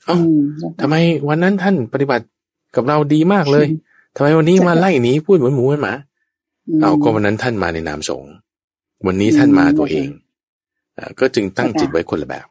[0.07, 0.16] เอ้า
[0.80, 0.94] ทำไม
[1.28, 2.24] วันนั้นท่านปฏิบัติ
[2.76, 3.66] กับเราดีมากเลย
[4.16, 5.94] ทำไมวันนี้มาไล่หนีพูดเหมือนหมูเหมือนหมา
[6.82, 8.32] เอาก็วันนั้นท่านมาในนามสงฆ์
[9.07, 10.09] วันนี้ท่านมาตัวเอง
[11.20, 12.47] ก็จึงตั้งจิตไว้คนละแบบ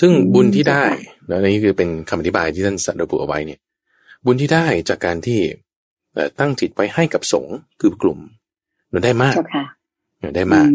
[0.00, 0.84] ซึ่งบุญที่ได้
[1.28, 3.60] แล้วนี่คือเป็นคำอธิบายที่ท่านสัตว์ระบุเอาไว้เนี่ย
[4.24, 5.40] บุญที่ได้จากการที่
[6.38, 8.18] ตั้งจิตไว้ให้กับสงฆ์คือกลุ่ม
[8.90, 9.34] เราได้มาก
[10.36, 10.68] ได้มาก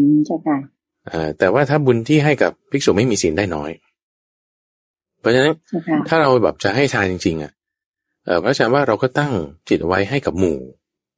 [1.38, 3.70] แต่ว่าถ้าบุญที่ให้กับภิกษุไม่มีศีลได้น้อย
[5.20, 5.52] เพราะฉะนั้น
[6.08, 7.52] ถ้าเราแบบจะให้ทานจริงๆอะ
[8.42, 9.32] พระอาจารย์ว่าเราก็ตั้ง
[9.68, 10.58] จิตไว้ให้กับหมู่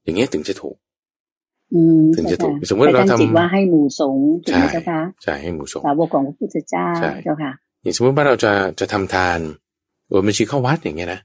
[0.03, 0.77] อย่างเงี้ยถึงจะถูก
[2.17, 6.87] ถึงจะถูกสมมติเราทำจิตว่าให้หมู่สงฆ์ใช่ไหมคะใช่ให้หมู่สงฆ์สาวกของพระพุทธเจ้า
[7.23, 7.53] เจ้าค่ะ
[7.83, 9.39] อย่างสมมติว่าเราจะจะทำทาน
[10.07, 11.21] โอบัญชีเข้าวัดอย่างเงี้ยนะ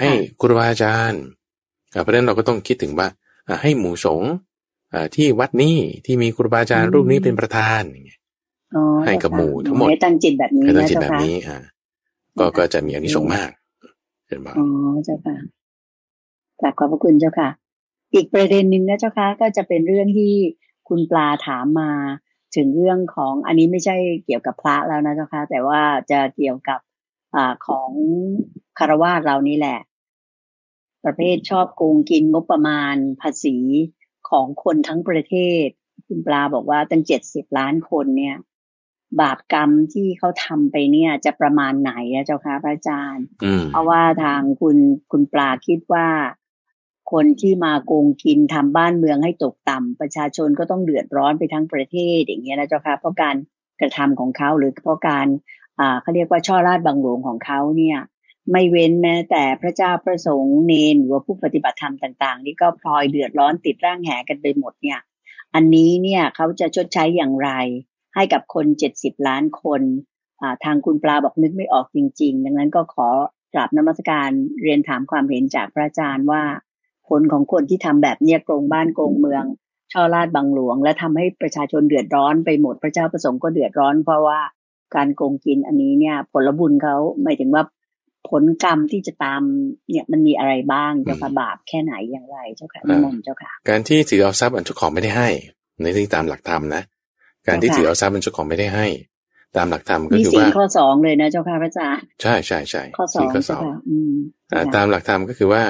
[0.00, 1.22] ให้ครูบาอาจารย์
[2.02, 3.06] เพราะฉะนั้นเราก็ต้องคิดถึงว่า
[3.62, 4.32] ให้หมู่สงฆ์
[5.16, 5.76] ที่วัดนี้
[6.06, 8.18] ที่มีครูบาอาจารย์รูปนี้เป็นประธานอย่างเงี้ย
[9.04, 11.58] ให้กับหมู่ทั้งหมดให้ตั้งจิตแบบนี้ให้ตั้งจิตแบบนี้อ่า
[12.38, 13.50] ก็ก็จะมีอนิสงส์มาก
[14.28, 14.66] เห็นไหมอ๋อ
[15.04, 15.36] เจ้าค่ะ
[16.60, 17.48] กราบขอบพระคุณเจ้าค่ะ
[18.14, 20.34] อีกประเด็นหนึ่งนะเจ้าคะก็จะเป็นเรื่องที่
[20.88, 21.90] คุณปลาถามมา
[22.56, 26.80] ถึงเรื่องของอันนี้ไม่ใช่เกี่ยวกับพระแล้วนะเจ้าคะแต่ว่าจะเกี่ยวกับ
[27.34, 27.36] อ
[27.66, 27.90] ของ
[28.78, 29.78] คารวาสเรานี่แหละ
[31.04, 33.56] ประเภทชอบโกงกินงบประมาณภาษี
[34.28, 35.34] ของคนทั้งประเท
[35.64, 35.66] ศ
[36.06, 38.36] คุณปลาบอกว่าตั้งเจ็ดสิบล้านคนเนี่ย
[39.20, 43.26] บาปกรรมที่เขาทำไปเนี่ย จะประมาณไหนนะเจ้าคะพระอาจารย์
[43.70, 44.76] เพราะว่าทางคุณ
[45.10, 46.08] คุณปลาคิดว่า
[47.12, 53.36] คนที่มาโกงกินทำบ้านเมืองให้ตกต่ำประชาชนก็ต้องเดือดร้อนไปทั้งประเทศอย่างเงี้ยนะเจ้าค่ะเพราะการ
[53.80, 55.26] กระทำของเขาหรือเพราะการ
[55.80, 57.98] อ่าเขาเรียกว่าช่อราดบังหลวงของเขาเนี่ย
[58.52, 64.98] ไม่เว้นแม้แต่พระเจ้าพระสงฆ์เนนหรือว่าผู้ปฏิบัติธรรมต่าง ๆ นี่ก็พลอยเดือดร้อนติดร่างแหกันไปหมดเนี่ย
[65.54, 67.50] อันนี้เนี่ยเขาจะชดใช้อย่างไร
[68.14, 69.82] ให้กับคนเจ็ดสิบล้านคน
[70.64, 73.08] ทางคุณปลาบอกนึกไม่ออกจริง ๆ ดังนั้นก็ขอ
[73.54, 74.30] กราบนมัสการ
[74.62, 76.42] เรียนถามความเห็นจากพระอาจารย์ว่า
[77.08, 79.44] ผลของคนที่ทำแบบเนี้ยโกงบ้านโกงเมือง
[79.92, 84.40] ช่อราดบังหลวง และทำให้ประชาชนเดือดร้อนไปหมดพระเจ้าประสงค์ก็เดือดร้อน เพราะว่า
[84.94, 87.64] การโกงกินอันนี้เนี่ย ผลบุญเขาหมายถึงว่า
[88.30, 89.42] ผลกรรมที่จะตาม
[89.90, 95.28] เนี่ยมันมีอะไรบ้างเจ้าค่ะบาปแค่ไหนอย่างไรเจ้าค่ะนิมนต์เจ้าค่ะ การที่ถือเอาทรัพย์อันเจ้าของไม่ได้ให้
[95.82, 96.82] ในที่ตามหลักธรรมนะ
[97.48, 98.86] การที่ถือเอาทรัพย์อันเจ้าของไม่ได้ให้
[99.56, 103.62] ตามหลักธรรมก็คือว่าข้อสองเลยนะเจ้าค่ะพระอาจารย์ใช่ใช่ใช่ข้อสองข้อสอง
[104.74, 105.62] ตามหลักธรรมก็คือว่า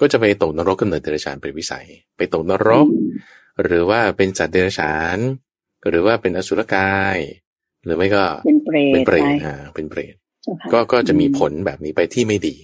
[0.00, 1.86] ก็จะไปตกนรกกำเนิดเดรัจฉานเป็นวิสัย
[2.16, 2.86] ไปตกนรก
[3.62, 5.18] หรือว่าเป็นสัตว์เดรัจฉาน
[5.88, 7.18] หรือว่าเป็นอสุรกาย
[7.84, 10.14] หรือไม่ก็เป็นเปรตเป็นเปรตอ่าเป็นเปรต
[10.72, 12.56] ก็ก็จะมีผลแบบนี้ไปที่ไม่ดี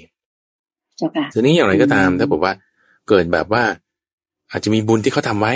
[1.35, 2.55] ทีนี้อย่างไรก็ตามถ้าบอกว่า
[3.09, 3.65] เกิดแบบว่า
[4.51, 5.53] อาจจะมีบุญที่เขาทาไว้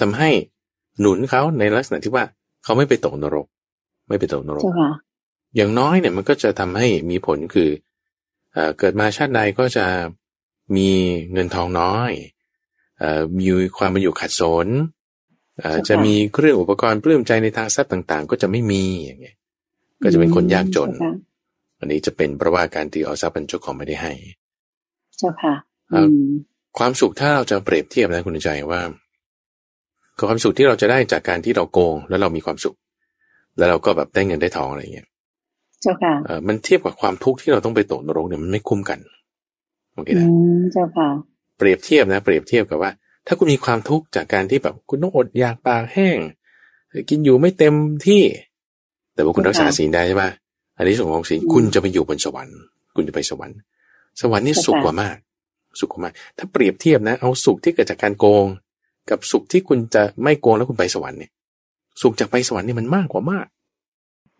[0.00, 0.30] ทำให้
[1.00, 2.24] หนุนเขาในลักษณะที่ว่า
[2.64, 3.46] เขาไม่ไปตกนรก
[4.08, 4.64] ไม่ไปตกนรก
[5.56, 7.70] อย่างน้อยเนี่ยมันก็จะทำให้มีผลคือ
[8.78, 9.86] เกิดมาชาติใดก็จะ
[10.76, 10.88] มี
[11.32, 12.12] เงินทองน้อย
[12.98, 13.46] เอ่อมี
[13.78, 14.66] ความเป็นอยู่ขัดสน
[15.60, 19.36] เอ่อจะมีเครื่องอุปกรณ์ปลื้มใจในทางทรัพย์ต่าง ๆ ก็จะไม่มีอย่างเงี้ย
[20.02, 21.12] ก็จะเป็นคนยากจนเจ้าค่ะ
[21.78, 24.12] อันนี้จะเป็นเพราะว่าการที่เอาทรัพย์เป็นเจ้าของไม่ได้ให้
[25.18, 25.54] เจ้าค่ะ
[25.92, 26.28] ครับอืม
[26.78, 28.80] ความสุขถ้าเราจะเปรียบเทียบนะคุณใจว่า
[30.28, 32.76] ความสุขที่เราจะได้จากการที่เราโกงแล้วเรามีความสุข
[33.58, 35.08] แล้วเราก็แบบได้เงินได้ทองอะไรเงี้ย
[35.82, 38.98] เจ้าค่ะเออมันเทียบกับความทุกข์ที่เราต้องไปตกนรกเนี่ยมันไม่คุ้มกัน
[39.96, 40.28] โอเคอืนะ
[40.58, 41.08] มเจ้าค่ะ
[41.58, 42.90] เปรียบเทียบนะ เปรียบเทียบกับว่า
[43.26, 46.18] ถ้าคุณมีความทุกข์จากการที่แบบคุณต้องอดอยากปากแห้ง
[47.10, 47.74] กินอยู่ไม่เต็ม
[48.06, 48.22] ที่
[49.14, 50.30] แต่ว่าคุณรักษาศีลได้ใช่ปะ
[50.76, 52.58] อันนี้ส่วนของศีลอืมคุณจะไปอยู่บนสวรรค์
[52.96, 53.58] คุณจะไปสวรรค์
[54.20, 55.16] สวรรค์นี่เข้าใจสุขกว่ามาก
[55.80, 58.46] สุขกว่ามาก ถ้าเปรียบเทียบนะ เอาสุขที่เกิดจากการโกง
[59.10, 61.30] กับสุขที่คุณจะไม่โกงแล้วคุณไปสวรรค์เนี่ย
[62.02, 63.46] สุขจากไปสวรรค์นี่มันมากกว่ามาก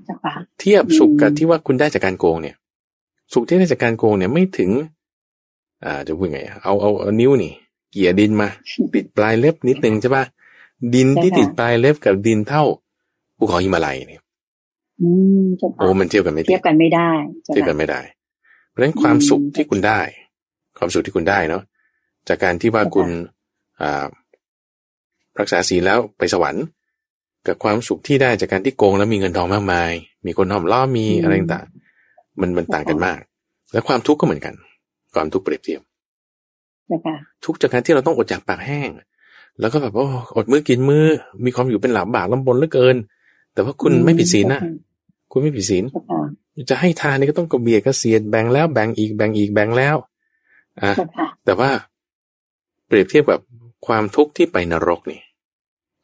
[0.05, 2.57] เจ้าค่ะเทียบสุขกับอืมที่ว่าคุณได้จากการโกงเนี่ย
[3.33, 4.71] สุขที่ได้จากการโกงเนี่ยไม่ถึง
[5.85, 7.53] อ่าจะพูดไงอะเอาเอาเอานิ้วนี่
[7.91, 8.49] เกี่ยดินมา
[8.95, 10.25] ติดปลายเล็บนิดนึงใช่ปะ
[10.95, 12.65] ดินที่ติดปลายเล็บกับดินเท่า
[13.39, 14.23] ภูเขาหิมาลัยเนี่ย
[15.01, 15.09] อื
[15.39, 17.11] มเจ้าค่ะโอ้มันเทียบกันไม่เทีติยดบกันไม่ได้
[17.45, 18.01] เจ้าเทียบกัค่ะนไม่ได้
[18.69, 20.01] เพราะฉะนั้นความอืมสุขที่คุณได้
[20.79, 21.63] ความสุขที่คุณได้เนาะ
[22.29, 23.09] จากการที่ว่าค่ะคุณ
[23.81, 24.07] อ่า
[25.41, 26.65] รักษาศีลแล้วไปสวรรค์
[27.47, 29.91] กับความสุขที่ได้จากการที่โกงแล้วมีเงินทองมากมาย
[30.27, 33.21] มีคนห้อมล้อมมีอะไรต่างๆมันมันต่างกันมาก
[33.73, 34.55] และความทุกข์ก็เหมือนกัน
[35.17, 35.81] ความทุกข์เปรียบเทียบ
[36.87, 38.91] เจ้าค่ะทุกข์จากการที่เราต้องอดอยากปากแห้ง
[39.61, 40.07] แล้วก็แบบโอ้
[40.37, 41.05] อดมือกินมือ
[41.45, 42.97] มีความอยู่เป็นหลาบบากลำบนเหลือเกิน
[43.55, 49.97] แต่ว่าคุณอืมไม่ผิดศีลนะเจ้าค่ะคุณไม่ผิดศีลเจ้าค่ะจะให้ทานนี่ก็ต้องกระเบียดกระเสียดแบ่งแล้วแบ่งอีกแบ่งอีกแบ่งแล้ว
[50.83, 51.71] อะเจ้าค่ะแต่ว่า
[52.87, 53.41] เปรียบเทียบกับ
[53.87, 55.21] ความทุกข์ที่ไปนรกนี่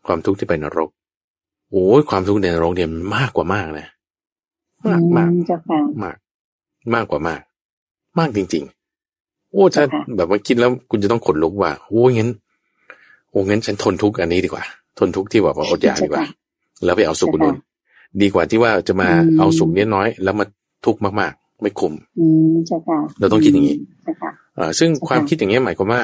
[0.06, 0.90] ความทุกข์ที่ไปนรก
[1.70, 3.88] โอ้ยความทุกข์ในนรกเนี่ยมันมากกว่ามากนะ
[4.86, 6.16] มากมากอืเจ้าค่ะมาก
[6.94, 7.40] มากกว่ามาก
[8.18, 8.81] มากจริง ๆ
[9.52, 12.30] โอ้ถ้าค่ะแบบว่าคิดแล้วคุณจะต้องขนลุกว่าโอ้ยงั้น
[13.30, 14.64] โอ้งั้นฉันทนทุกข์อันนี้ดีกว่า
[14.98, 16.24] ทนทุกข์ที่แบบว่าอดอยากดีกว่า
[16.84, 17.56] แล้วไปเอาสุขอื่น
[18.22, 20.44] ดีกว่าที่ว่าจะมาอืมเอาสุขเนี้ยน้อย แล้วมา
[20.86, 26.00] ทุกข์มากๆ ไม่คุ้มอืมเจ้าค่ะเราต้องคิดอย่างนี้เจ้าค่ะเอ่อซึ่งค่ะความคิดอย่างเงี้ยหมายความว่า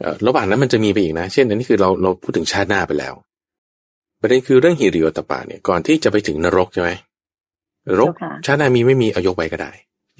[0.00, 3.14] เอ่อระหว่างนั้นมันจะมีไปอีกนะ เช่นอันนี้คือเราเราพูดถึงชาติหน้าไปแล้ว
[4.20, 6.90] ประเด็นคือเรื่องฮิริโอตปาเนี่ยก่อนที่จะไปถึงนรกใช่ไหม
[7.88, 9.70] นรกเจ้าค่ะชาติหน้ามีไม่มีเอายกไว้ก็ได้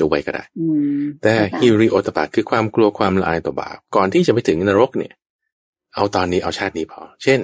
[0.00, 0.66] ยกไว้ก็ได้อื
[0.98, 5.12] มแต่เจ้าค่ะฮิริโอตปาคือความกลัวความละอายต่อบาป ก่อนที่จะไปถึงนรกเนี่ย
[5.94, 7.40] เอาตอนนี้เอาชาตินี้พอ เช่น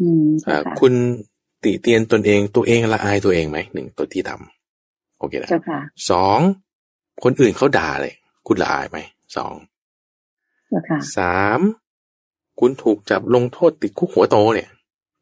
[0.00, 0.94] อืมเอ่เจ้าอค่ะคุณ
[1.64, 5.80] ติเตียนตนเองตัวเองละอายตัวเองไหมหนึ่งตัวที่ทำโอเคนะเจ้าค่ะ
[6.10, 6.38] สอง
[7.24, 8.14] คนอื่นเขาด่าเลย
[8.46, 8.98] คุณละอายไหม
[9.36, 9.54] สอง
[10.68, 11.60] เจ้าค่ะสาม
[12.60, 14.68] คุณถูกจับลงโทษติดคุกหัวโตเนี่ย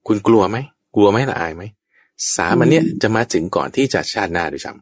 [0.07, 0.57] คุณกลัวไหม
[0.95, 1.63] กลัวไหมละอายไหม
[2.37, 4.73] สามอันเนี้ยจะมาถึงก่อนที่จะชาติหน้าด้วยซ้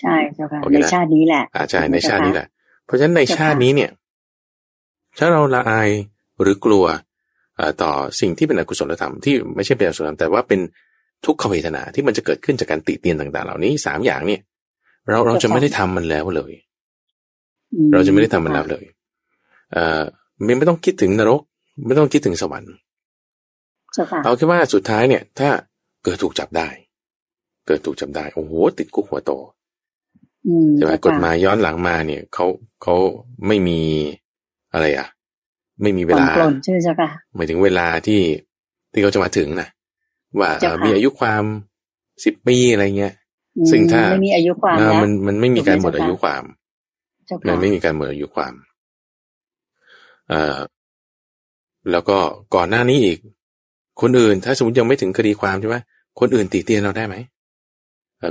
[0.00, 2.46] ใช่เจ้าค่ะโอเคนะในชาตินี้แหละำอาใช่ในชาตินี้แหละ
[2.86, 3.90] เพราะฉะนั้นในชาตินี้เนี่ย
[5.18, 5.90] ถ้าเราละอาย
[6.40, 6.84] หรือกลัว
[7.56, 10.60] เอ่อต่อสิ่งที่เป็นอกุศลธรรมที่ไม่ใช่เป็นอกุศลธรรมแต่ว่าเป็น
[11.24, 14.40] ทุกขเวทนาที่มันจะเกิดขึ้นจากการติเตียนต่าง ๆ เหล่านี้สามอย่างเนี่ย
[15.08, 16.52] เราเราจะไม่ได้ทำมันแล้วเลย
[17.74, 18.84] อืเราจะไม่ได้ทำมันแล้วเลย
[19.72, 20.02] เอ่อ
[20.44, 21.40] ไม่ไม่ต้องคิดถึงนรก
[21.86, 22.74] ไม่ต้องคิดถึงสวรรค์
[23.92, 25.48] เจ้าค่ะเอาแค่ว่าสุดท้ายเนี่ย ถ้า
[26.04, 26.68] เกิดถูกจับได้
[27.66, 29.59] เกิดถูกจับได้โอ้โหติดคุกหัวโตอืม
[30.74, 32.46] ใช่ไหมเจ้ค่ะกฎหมายย้อนหลังมาเนี่ยเขา
[32.82, 32.94] เขา
[33.46, 33.80] ไม่มี
[34.72, 35.08] อะไรอะ
[35.82, 38.20] ไม่มีเวลาผ่อนปลนใช่ไหมเจ้าค่ะหมายถึงเวลาที่
[38.92, 39.68] ที่เขาจะมาถึงนะ
[40.38, 41.44] ว่าเจ้าค่ะเอ่อมีอายุความ
[42.24, 43.14] สิบปีอะไรเงี้ย
[43.58, 46.44] อืมซึ่งถ้าไม่มีอายุความเอ่อแล้วมันมันไม่มีการหมดถูกไหมอายุเจ้าค่ะความ
[47.26, 48.54] เจ้ามัค่ะนไม่มีการหมดอายุความ
[50.28, 50.58] เอ่อ
[51.90, 52.18] แล้วก็
[52.54, 53.18] ก่อนหน้านี้อีก
[54.00, 55.76] คนอื่นถ้าสมมติยังไม่ถึงคดีความใช่ไหม
[56.20, 57.30] คนอื่นติเตียนเราได้ไหมเอ่อ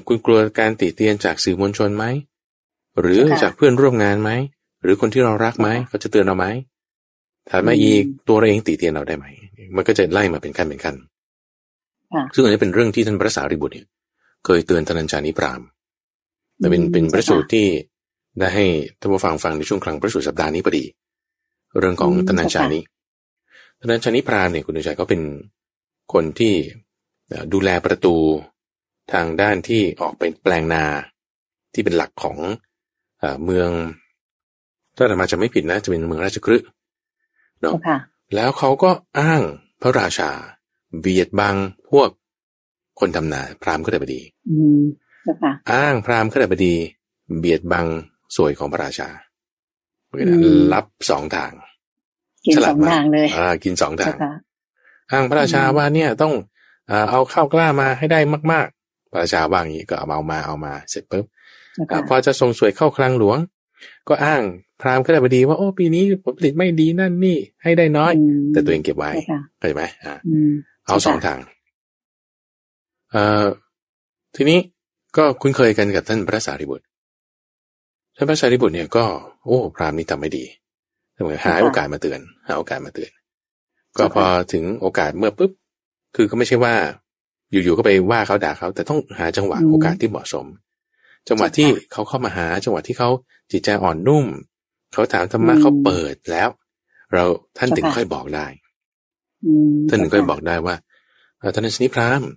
[0.08, 2.06] คุณกลัวการติเตียนจากสื่อมวลชนไหม
[3.00, 4.32] หรือจากเพื่อนร่วมงานไหม
[4.84, 6.46] หรือคนที่เรารักไหมเขาจะเตือนเราไหม
[7.50, 9.26] ถัดมาอีกตัวเราเองติเตียนเราได้ไหม
[9.76, 10.96] มันก็จะไล่มาเป็นขั้นเป็นขั้น
[12.14, 13.88] ค่ะซึ่งอันนี้เป็นเรื่องที่ท่านพระสารีบุตรเนี่ย
[14.46, 15.62] เคยเตือนธนัญชานิพราม
[16.58, 17.68] แต่เป็นอืมเป็นพระเจ้าค่ะสูตรที่
[18.40, 18.66] ได้ให้
[19.00, 20.86] ท่านผู้ฟังฟังในช่วงครั้งพระสูตรสัปดาห์นี้พอดี
[21.80, 22.80] เรื่องของอืมธนัญชานิ
[23.82, 25.22] ธนัญชานิพรามเนี่ยคุณดุชัยก็เป็น
[26.14, 26.54] คนที่
[27.30, 28.16] เอ่อดูแลประตู
[29.14, 30.86] ทางด้านที่ออกเป็นแปลงนา
[31.74, 32.38] ที่เป็นหลักของ
[33.20, 33.70] เอ่อเมือง
[34.95, 36.68] ถ้าอาตมาจะไม่ผิดนะ จะเป็นเมืองราชคฤห์
[37.62, 37.97] เนาะเจ้าค่ะ
[38.36, 39.41] แล้วเขาก็อ้าง
[39.82, 40.30] พระราชา
[40.99, 41.55] เบียดบัง
[41.89, 42.10] พวก
[42.99, 44.82] คนทำนาพราหมณ์ก็ได้บดีอืม
[45.24, 46.76] เจ้าค่ะอ้างพราหมณ์ก็ได้บดี
[47.39, 47.88] เบียดบัง
[48.36, 49.10] สวยของพระราชา
[50.05, 51.51] เพราะฉะนั้นอืมรับสองทาง
[52.45, 54.34] กินฉสลาอดงมากทางเลยอ่ากินสองทาเจ้างค่ะ
[55.12, 56.34] อ้างพระราชาอืมว่าเนี่ยต้อง
[56.88, 58.20] เอ่อเอาข้าวกล้ามาให้ได้
[58.51, 58.78] มากๆ
[59.12, 61.26] พระราชาว่าอย่างนี้ก็เอามาเอามาเสร็จปุ๊บ
[61.74, 63.38] เจ้าอ่าค่ะพอจะส่งสวยเข้าคลังหลวง
[64.07, 64.41] ก็อ้าง
[64.82, 70.51] พราหมณ์ก็ได้บดีว่าโอ้ปีนี้ผลผลิตไม่ดีนั่นนี่ให้ได้น้อยอืมแต่ตัวเองเก็บไว้ใช่ค่ะเข้าใจไหมอ่าอืม
[70.86, 71.39] เอาสองทาง
[73.12, 73.45] เอ่อ
[74.36, 74.60] ทีนี้
[75.18, 76.86] ก็คุ้นเคยกันกับท่านพระสารีบุตร
[78.16, 79.05] ท่านพระสารีบุตรเนี่ยก็
[79.45, 80.43] โอ้ พราหมณ์นี่ทำไม่ดี
[81.18, 83.12] ทำไมหาโอกาสมาเตือน หาโอกาสมาเตือน
[83.97, 85.51] ก็พอถึงโอกาสเมื่อปุ๊บ
[86.16, 86.76] คือก็ไม่ใช่ว่า
[87.52, 90.45] อยู่ๆก็ไปว่าเขาด่าเขา แต่ต้องหาจังหวะโอกาสที่เหมาะสม
[91.28, 93.10] จังหวะที่เขาเข้ามาหา จังหวะที่เขา
[93.52, 94.26] จิตใจอ่อนนุ่ม
[94.93, 96.50] เขาถามธรรมะเขาเปิดแล้ว
[97.14, 97.24] เรา
[97.58, 98.45] ท่านถึงค่อยบอกได้
[99.45, 100.76] อืมท่านหนึ่งก็บอกได้ว่า
[101.39, 102.30] เอ่อท่านชนิพราหมณ์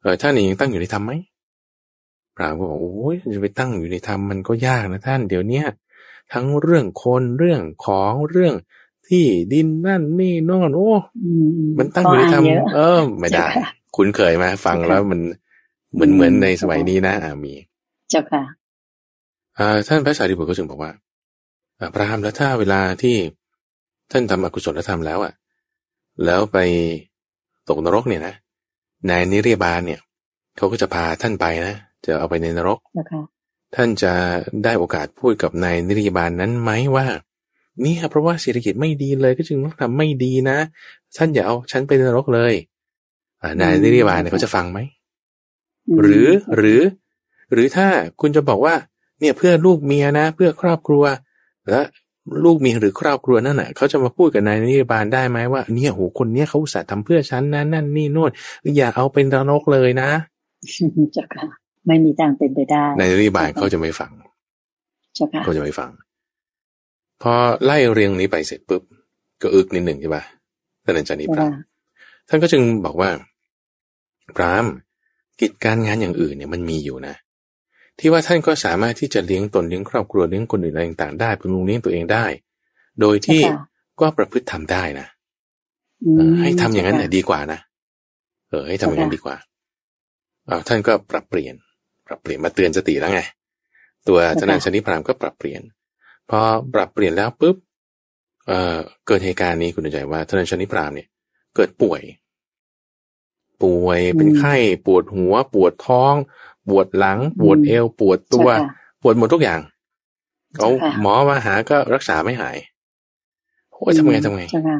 [0.00, 1.12] เออท่านนี่ยังตั้งอยู่ในธรรมไหม
[2.36, 5.66] พราหมณ์ก็บอกโอ้ยจะไปตั้งอยู่ในธรรมมันก็ยากนะท่านเดี๋ยวเนี้ย
[6.32, 8.54] ทั้งเรื่องคนเรื่องของเรื่อง
[9.08, 10.90] ที่ดินนั่นนี่โน่นโอ้
[11.22, 11.30] อื
[11.64, 13.64] มมันตั้งอยู่ในธรรมข้านเยอะเออไม่ได้ใช่
[13.98, 15.20] ค่ะคุ้นเคยมาฟังใช่ค่ะแล้วมัน
[15.94, 17.54] เหมือนอืมเหมือนในสมัยใช่ค่ะนี้นะอ่ามี
[18.10, 18.42] เจ้าค่ะ
[19.58, 20.90] อ่าท่านพระสารีบุตรก็จึงบอกว่า
[21.78, 23.16] อ่าพราหมณ์แล้วถ้าเวลาที่
[24.12, 25.32] ท่านทำอกุศลธรรมแล้วอะ
[26.24, 26.58] แล้วไป
[27.68, 28.34] ตกนรกเนี่ยนะ
[29.10, 30.00] นายนิเรบาลเนี่ย
[30.56, 33.22] เขาก็จะพาท่านไปนะจะเอาไปในนรกเจ้าค่ะ
[33.74, 34.12] ท่านจะ
[34.64, 37.06] ได้โอกาสพูดกับนายนิริบาลนั้นไหมว่า
[37.82, 40.58] เนี่ยเพราะว่าเศรษฐกิจไม่ดีเลยก็จึงต้องทำไม่ดีนะ
[41.16, 42.77] ท่านอย่าเอาฉันไปนรกเลยอ่า
[43.60, 44.78] นายนิริบาลเนี่ยเขาจะฟังไหม
[45.96, 46.80] มหรือหรือ
[47.52, 47.88] หรือถ้า
[48.20, 48.74] คุณจะบอกว่า
[49.20, 51.04] เนี่ยเพื่อลูกเมียนะ เพื่อครอบครัว
[51.70, 51.80] และ
[52.44, 58.30] ลูกเมียหรือครอบครัวนั่นน่ะเขาจะมาพูดกับนายนิริบาลได้ไหมว่า เนี่ยโหคนเนี้ยเขาอุตส่าห์ทำเพื่อฉันนะนั่นนี่โน่น
[58.76, 60.10] อย่าเอาเป็นนรกเลยนะ
[61.12, 61.46] เจ้าค่ะ
[61.86, 64.10] ไม่มีทางเป็นไปได้นายนิริบาลเขาจะไม่ฟัง
[65.14, 65.90] เจ้าค่ะเขาจะไม่ฟัง
[67.22, 67.32] พอ
[67.64, 68.82] ไล่เรียงนี้ไปเสร็จปุ๊บ
[69.42, 70.22] ก็อึกนิดหนึ่งใช่ปะ
[70.84, 71.50] ท่านอาจารย์นิเจ้าพระค่ะ
[72.28, 73.10] ท่านก็จึงบอกว่า
[74.36, 74.64] พราม
[75.40, 77.14] กิจการงานอย่างอื่นเนี่ยมันมีอยู่นะ
[77.98, 82.26] ที่ว่าท่านก็สามารถที่จะเลี้ยงตนเลี้ยงครอบครัวเลี้ยงคนอื่นอะไรต่างๆได้เป็นลุงเลี้ยงตัวเองได้
[83.00, 83.54] โดยที่เจ้าค่ะ
[84.00, 85.06] ก็ประพฤติทำได้นะ
[86.04, 87.60] อืเออมให้ทำอย่างนั้นเจ้น่ะดีกว่านะ
[88.50, 89.36] เออให้ทำอย่างนั้นเจ้าค่ะดีกว่า
[90.46, 91.54] เอาท่านก็ปรับเปลี่ยน
[92.06, 93.20] ปรับเปลี่ยนมาเตือนสติแล้วไง
[94.08, 95.62] ตัวทนายชนิพรามก็ปรับเปลี่ยน
[96.30, 96.40] พอ
[96.74, 97.56] ปรับเปลี่ยนแล้วปุ๊บ
[98.46, 101.08] เอ่อเกิดเหตุการณ์นี้คุณใจว่าทนายชนิพรามเนี่ย
[101.56, 102.00] เกิดป่วย
[103.62, 104.54] ป่วย เป็นไข้
[104.86, 106.14] ปวดหัว ปวดท้อง
[106.68, 108.70] ปวดหลัง ปวดเอว ปวดตัวเจ้าค่ะ
[109.02, 109.60] ปวดหมดทุกอย่าง
[110.58, 112.56] เอาเจ้าค่ะหมอมาหาก็รักษาไม่หาย
[113.72, 114.78] โอ้ยทำไงทำไงเจ้าค่ะ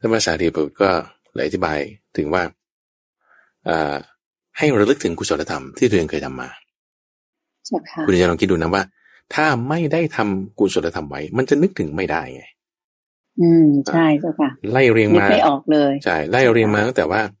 [0.00, 0.88] ท่านพระสารีบุตรก็
[1.34, 1.78] เลยอธิบาย
[2.16, 2.42] ถึงว่า
[3.68, 3.94] อ่า
[4.58, 6.48] ให้ระลึกถึงกุศลธรรมที่ตัวเองเคยทำมา
[7.66, 8.82] เจ้าค่ะคุณจะลองคิดดูนะว่า
[9.34, 12.44] ถ้าไม่ได้ทำกุศลธรรมไว้ มันจะนึกถึงไม่ได้ไง
[13.40, 17.32] อืมใช่เจ้าค่ะ ไล่เรียงนึกมาไม่ออกเลยใช่ไล่เรียงมาตั้งแต่ว่าเอ่อ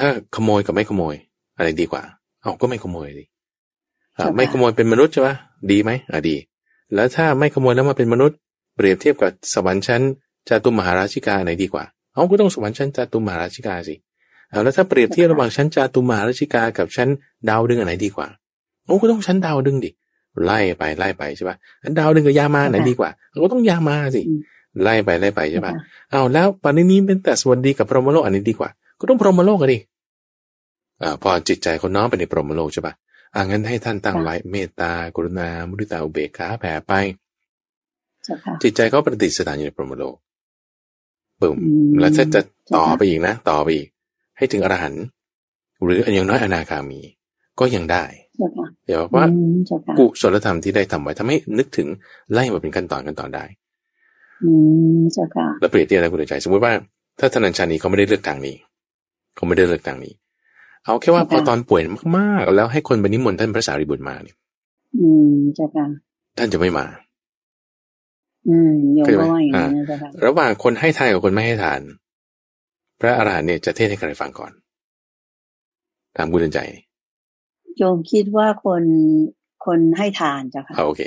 [0.00, 1.14] ถ้าขโมยกับไม่ขโมย
[1.56, 2.02] อะไรดีกว่า
[2.42, 3.24] เอาก็ไม่ขโมยดิ
[4.18, 5.34] อะใช่ค่ะไม่ขโมยเป็นมนุษย์ใช่ปะ
[5.70, 6.36] ดีไหมอะดี
[6.94, 8.36] แล้วถ้าไม่ขโมยแล้วมาเป็นมนุษย์
[8.76, 10.02] เปรียบเทียบกับสวรรค์ชั้น
[10.48, 13.94] จาตุมหาราชิกาไหนดีกว่า เอาก็ต้องสวรรค์ชั้นจาตุมหาราชิกาสิ
[14.50, 17.08] เอาแล้วถ้าเปรียบเทียบระหว่างชั้นจาตุมหาราชิกากับชั้น
[17.48, 18.26] ดาวดึงอันไหนดีกว่า
[18.86, 19.90] โอ้ก็ต้องชั้นดาวดึงดิ
[20.44, 24.40] ไล่ไปไล่ไปใช่ปะอันดาวดึงกับยามาไหนดีกว่าเอาก็ต้องยามาสิอืม
[24.82, 28.70] ไล่ไปไล่ไปใช่ปะค่ะเอาแล้วปณินี้เป็นแต่สวัสดีกับพรหมโลกอันนี้ดีกว่า
[29.00, 29.78] ก็ต้องพรหมโลกกันดิ
[31.02, 32.94] อ่าพอจิตใจคนน้อมไปในพรหมโลกใช่ปะ
[33.34, 36.92] อ่างั้นให้ท่านตั้งไว้เมตตากรุณา มุทิตาอุเบกขาแผ่ไป
[38.24, 40.16] เจ้าค่ะจิตใจเขาประดิษฐานอยู่ในพรหมโลก
[41.40, 42.40] ปุ่มอืมแล้วถ้าจะ
[42.74, 43.88] ต่อเจ้าค่ะไปอีกนะ ต่อไปอีก
[44.36, 45.04] ให้ถึงอรหันต์
[45.82, 47.00] หรืออย่างน้อยอนาคามี
[47.60, 48.04] ก็ยังได้
[48.36, 51.88] เจ้าค่ะเดี๋ยวว่าอืมเจ้าค่ะกุศลธรรมที่ได้ทำไว้ทำให้นึกถึง
[52.32, 53.44] ไล่มาเป็นขั้นตอนกันตอนได้
[54.44, 54.50] อื
[54.98, 56.72] มเจ้าค่ะแล้วเปรียบเทียบนะคุณใจ สมมติว่า
[57.18, 58.56] ถ้าธนัญชานีเขาไม่ได้เลือกทางนี้
[59.36, 60.14] เขาไม่ได้เลือกทางนี้
[60.84, 61.82] เอาแค่ว่าพอตอนป่วย
[62.18, 64.36] มากๆ แล้วให้คนไปนิมนต์ท่านพระสารีบุตรมาเนี่ย
[65.00, 65.86] อืมเจ้าค่ะ
[66.38, 66.86] ท่านจะไม่มา
[68.48, 71.80] อืมโยมเข้าใจไหมก็ว่าอย่างอ่านั้นนะเจ้าค่ะระหว่างคนให้ทานกับคนไม่ให้ทาน
[73.00, 74.52] พระอรหันต์เนี่ยจะเทศน์ให้ใครฟังก่อน
[76.16, 76.60] ตามคุณใจ
[77.78, 78.82] โยมคิดว่าคน
[79.66, 81.00] คนให้ทานเจ้าค่ะเอาโอเค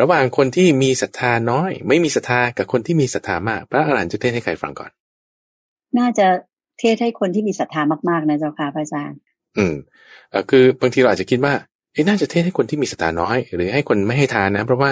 [0.00, 4.90] ระหว่างคนที่มีศรัทธาน้อย ไม่มีศรัทธากับคนที่มีศรัทธามาก พระอรหันต์จะเทศน์ให้ใครฟังก่อน
[5.98, 6.26] น่าจะ
[6.80, 9.18] เทศให้คนที่มีศรัทธามากๆนะเจ้าค่ะพระอาจารย์
[9.58, 9.74] อืม
[10.30, 11.54] เอ่อคือบางทีเราอาจจะคิดว่า
[11.92, 14.90] เอ๊ะน่าจะเทศน์ให้คนที่มีศรัทธาน้อย หรือให้คนไม่ให้ทานนะ เพราะว่า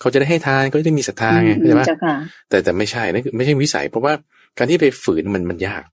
[0.00, 2.14] เขาจะได้ให้ทานก็จะได้มีศรัทธาไงอืเข้ามใจปะเจ้าค่ะ
[2.48, 4.12] แต่แต่ไม่ใช่นั่นคือไม่ใช่วิสัย เพราะว่า
[4.58, 5.84] การที่ไปฝืนมันมันยาก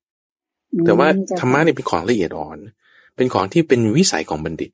[0.73, 2.57] อืมแต่ว่าเจ้ธรรมะเนี่ยเป็นของละเอียดอ่อน
[3.15, 4.71] เป็นของที่เป็นวิสัยของบัณฑิต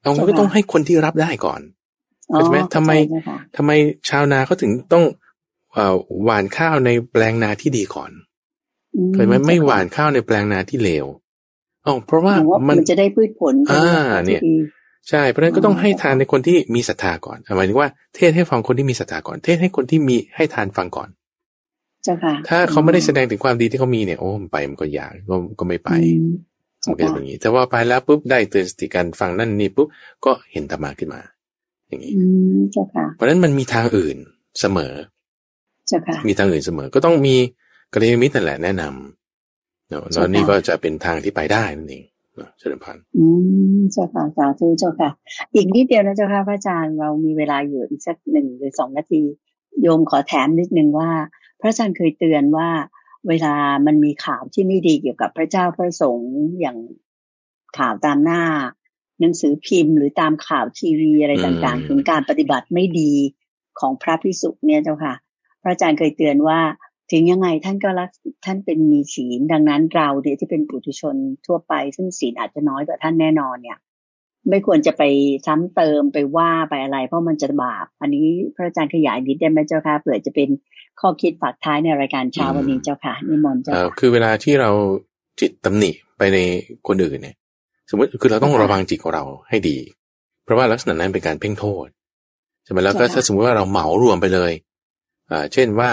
[0.00, 1.60] เอามันก็เจ้าค่ะต้องให้คนที่รับได้ก่อน
[2.32, 3.70] อ๋อเข้าใจไหมทำไมเข้าใจเจ้าค่ะทำไม
[4.08, 5.04] ชาวนาเขาถึงต้อง
[5.72, 8.25] เอ่อหว่านข้าวในแปลงนาที่ดีก่อนอื
[9.14, 11.06] เคยไหมไม่จ้ค่ะหว่านข้าวในแปลงนาที่เลว
[11.86, 13.84] อ๋อเพราะว่าหมายว่ามันมันจะได้พืชผล อ่า
[14.22, 14.54] ที่เนี่ยดี
[15.08, 21.08] ใช่ เพราะฉะนั้นก็ต้องให้ทานในคนที่มีศรัทธาก่อนหมายถึงว่าเทศให้ฟังคนที่มีศรัทธาก่อน เทศให้คนที่มีให้ทานฟังก่อน
[22.04, 26.32] เจ้าค่ะ ถ้าเขาไม่ได้แสดงถึงความดีที่เขามีเนี่ยโอ้ไปมันก็ยากก็ก็ไม่ไปอืม
[26.86, 29.88] มันก็จะเป็นอย่างนี้แต่ว่าไปแล้วปุ๊บได้เตือนสติการฟังนั่นนี่ปุ๊บ
[30.24, 31.20] ก็เห็นธรรมะขึ้นมา
[31.88, 32.22] อย่างนี้อื
[32.56, 34.16] มเจ้าค่ะ เพราะฉะนั้นมันมีทางอื่น
[34.60, 34.94] เสมอ
[35.88, 37.36] เจ้าค่ะมีทางอื่นเสมอ ก็ต้องมี
[37.92, 42.04] กัลยาณมิตรนั่นแหละแนะนำเนาะแล้วนี่ก็จะเป็นทางที่ไปได้นั่นเอง
[42.36, 43.24] เนาะเฉลิมพันธ์อื
[43.78, 45.10] มเจ้าค่ะสาธุเจ้าค่ะ
[45.54, 49.22] อีกนิดเดียวนะเจ้าค่ะพระอาจารย์เรามีเวลาอยู่อีกสักหนึ่งหรือสองนาที
[49.82, 51.10] โยมขอแถมนิดนึงว่า
[51.60, 52.68] พระอาจารย์เคยเตือนว่า
[53.28, 53.54] เวลา
[53.86, 56.78] มันมีข่าวที่ไม่ดีเกี่ยวกับพระเจ้าพระสงฆ์อย่าง
[57.78, 58.42] ข่าวตามหน้า
[59.20, 63.12] หนังสือพิมพ์ หรือตามข่าวทีวีอะไรต่างๆ ถึงการปฏิบัติไม่ดี
[63.80, 65.14] ของพระพิสุเนี่ยเจ้าค่ะ
[65.62, 66.60] พระอาจารย์เคยเตือนว่า
[67.10, 68.10] ถึงยังไงท่านก็รัก
[68.44, 73.78] ท่านเป็นมีศีลดังนั้นเราเนี่ยที่เป็นปุถุชนทั่วไป ซึ่งศีลอาจจะน้อยกว่าท่านแน่นอนเนี่ย
[74.50, 75.02] ไม่ควรจะไป
[75.46, 80.48] ซ้ำเติมไปว่าไปอะไร เพราะมันจะบาป อันนี้พระอาจารย์ขยายนิดได้ไหมเจ้าค่ะเผื่อจะเป็น
[81.00, 84.70] ข้อคิดฝากท้ายในรายการเช้าวันนี้เจ้าค่ะนิมนต์เจ้าเอ่อค่ะคือเวลาที่เรา
[85.40, 86.38] จิตตำหนิไปใน
[86.86, 87.36] คนอื่นเนี่ย
[87.90, 89.78] สมมติคือเราต้องระวังจิตของเราให้ดี
[90.44, 91.86] เพราะว่าลักษณะนั้นเป็นการเพ่งโทษ
[92.64, 94.52] ใช่ไหมแล้วก็ถ้าสมมติว่าเราเหมารวมไปเลย
[95.30, 95.90] อ่าเช่นว่า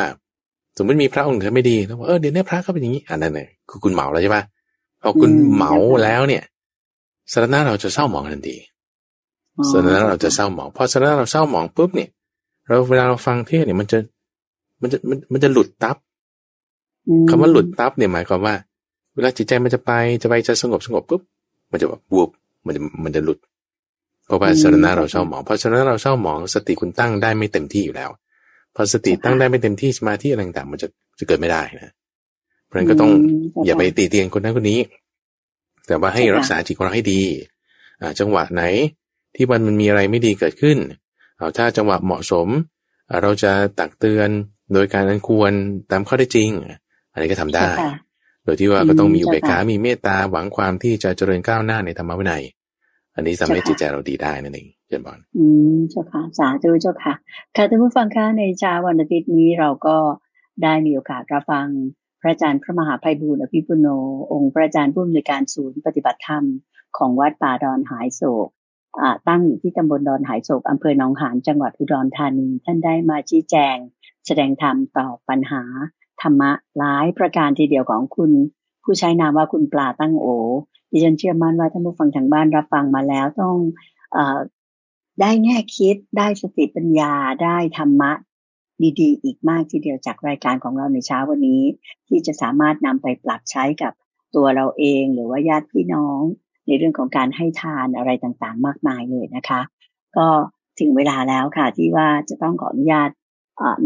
[0.77, 4.43] สมมติมีพระองค์ไหนไม่ดีแล้วบอกเออเดี๋ยวนี้พระเขาเป็นอย่างนี้อันนั้นเนี่ยคือคุณเหมาแล้วใช่ปะ
[5.01, 6.43] พอคุณเหมาแล้วเนี่ย
[7.31, 8.55] สารณะเราจะเศร้าหมองทันที
[9.71, 12.09] สถานะเราจะเศร้าหมองพอสถานะเราเศร้าหมองปุ๊บเนี่ย
[12.67, 13.97] เราเวลาเราฟังเทศเนี่ยมันจะ
[14.81, 15.97] มันจะมันมันจะหลุดตับ
[17.07, 18.55] อืมคำว่าหลุดตับเนี่ยหมายความว่า
[19.15, 21.21] เวลาจิตใจมันจะไปจะไปจะสงบสงบปุ๊บ
[21.71, 22.29] มันจะแบบบวบ
[22.65, 23.39] มันจะมันจะหลุด
[24.25, 28.09] เพราะว่าสถานะเราเศร้าหมองพอสถานะเราเศร้าหมองสติคุณตั้งได้ไม่เต็มที่อยู่แล้ว
[28.75, 30.87] พอสติตั้งได้ไม่เต็มที่สมาธิอะไรต่างๆมันจะ
[31.19, 31.93] จะเกิดไม่ได้นะ
[32.65, 34.79] เพราะฉะนั้นก็ต้องมอย่าไปตีเตียนคนนั้นคนนี้
[35.87, 37.21] แต่ว่าให้รักษาจิตของเราให้ดี
[38.01, 38.63] อ่า จังหวะไหน
[39.35, 40.77] ที่มันมันมีอะไรไม่ดีเกิดขึ้น
[41.37, 42.47] เอาถ้าจังหวะเหมาะสม
[43.09, 44.29] อ่าเราจะตักเตือน
[44.73, 45.51] โดยการอันควร
[45.91, 46.49] ตามข้อได้จริง
[47.13, 47.91] อันนี้ก็ทำได้เจ้าค่ะ
[48.43, 52.43] โดยที่ว่าก็ต้องมีอืมอุเบกขาเจ้าค่ะมีเมตตาหวังความที่จะเจริญก้าวหน้าในธรรมวินัย
[53.15, 57.13] อันนี้ทำให้เจ้าค่ะจิตใจเราดีได้นั่นเองเจบอลอืมเจ้าค่ะ สาธุเจ้าค่ะ
[57.55, 59.97] ค่ะท่านผู้ฟังคะในเช้าวันอาทิตย์นี้เราก็
[60.63, 61.67] ได้มีโอกาสรับฟัง
[62.21, 63.87] พระอาจารย์พระมหาภัยบูลย์อภิปุโน
[64.31, 66.43] องค์พระอาจารย์ผู้อำนวยการศูนย์ปฏิบัติธรรม
[66.97, 68.47] ของวัดป่าดอนหายโศก
[69.27, 73.75] ตั้งอยู่ที่ตำบลดอนหายโศกอำเภอหนองหานจังหวัดอุดรธานีท่านได้มาชี้แจง
[74.25, 75.63] แสดงธรรมต่อปัญหา
[76.21, 78.31] ธรรมะหลายประการทีเดียวของคุณ
[78.83, 80.27] ผู้ใช้นามว่าคุณปลาตั้งโอ
[80.91, 83.55] ดิฉันเชื่อมั่นว่าท่านผู้ฟังทางบ้านรับฟังมาแล้วต้อง
[84.13, 84.39] เออ
[85.21, 88.11] ได้แง่คิดได้สติปัญญาได้ธรรมะ
[88.99, 91.63] ดีๆ อีกมากทีเดียวจากรายการของเราในเช้าวันนี้
[92.07, 93.93] ที่จะสามารถนำไปปรับใช้กับ
[94.35, 96.21] ตัวเราเองหรือว่าญาติพี่น้อง
[96.67, 99.61] ในเรื่องของการให้ทานอะไรต่างๆ มากมายเลยนะคะ
[100.17, 100.27] ก็
[100.79, 103.09] ถึงเวลาแล้วค่ะ ที่ว่าจะต้องขออนุญาต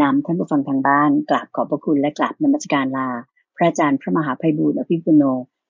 [0.01, 3.09] นำท่านผู้ฟังทางบ้านกราบขอบพระคุณและกราบนมัสการลา
[3.55, 5.23] พระอาจารย์พระมหาภัยบูลย์อภิปุโน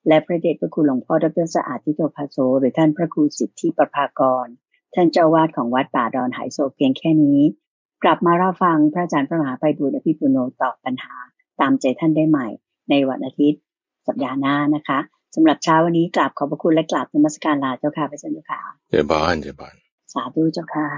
[0.08, 4.46] และพระเดชพระคุณหลวงพ่อดรสะอาดทิโตภาโซหรือท่านพระครูสิทธิประภากร
[4.94, 7.40] ท่านเจ้าวาดของวัดป่าดอนหายโศกเพียงแค่นี้
[8.02, 11.14] กลับมารับฟังพระอาจารย์พระมหาภัยบูลย์อภิปุโนตอบปัญหา
[11.60, 12.46] ตามใจท่านได้ใหม่
[12.90, 13.60] ในวันอาทิตย์
[14.06, 14.98] สัปดาห์หน้านะคะ
[15.34, 18.60] สำหรับเช้าวันนี้กราบขอบพระคุณและกราบนมัสการลาเจ้าค่ะพระอาจารย์เจ้าค่ะ
[18.90, 19.74] เจนบอลเจนบอล
[20.12, 20.88] สาธุเจ้าค่ะ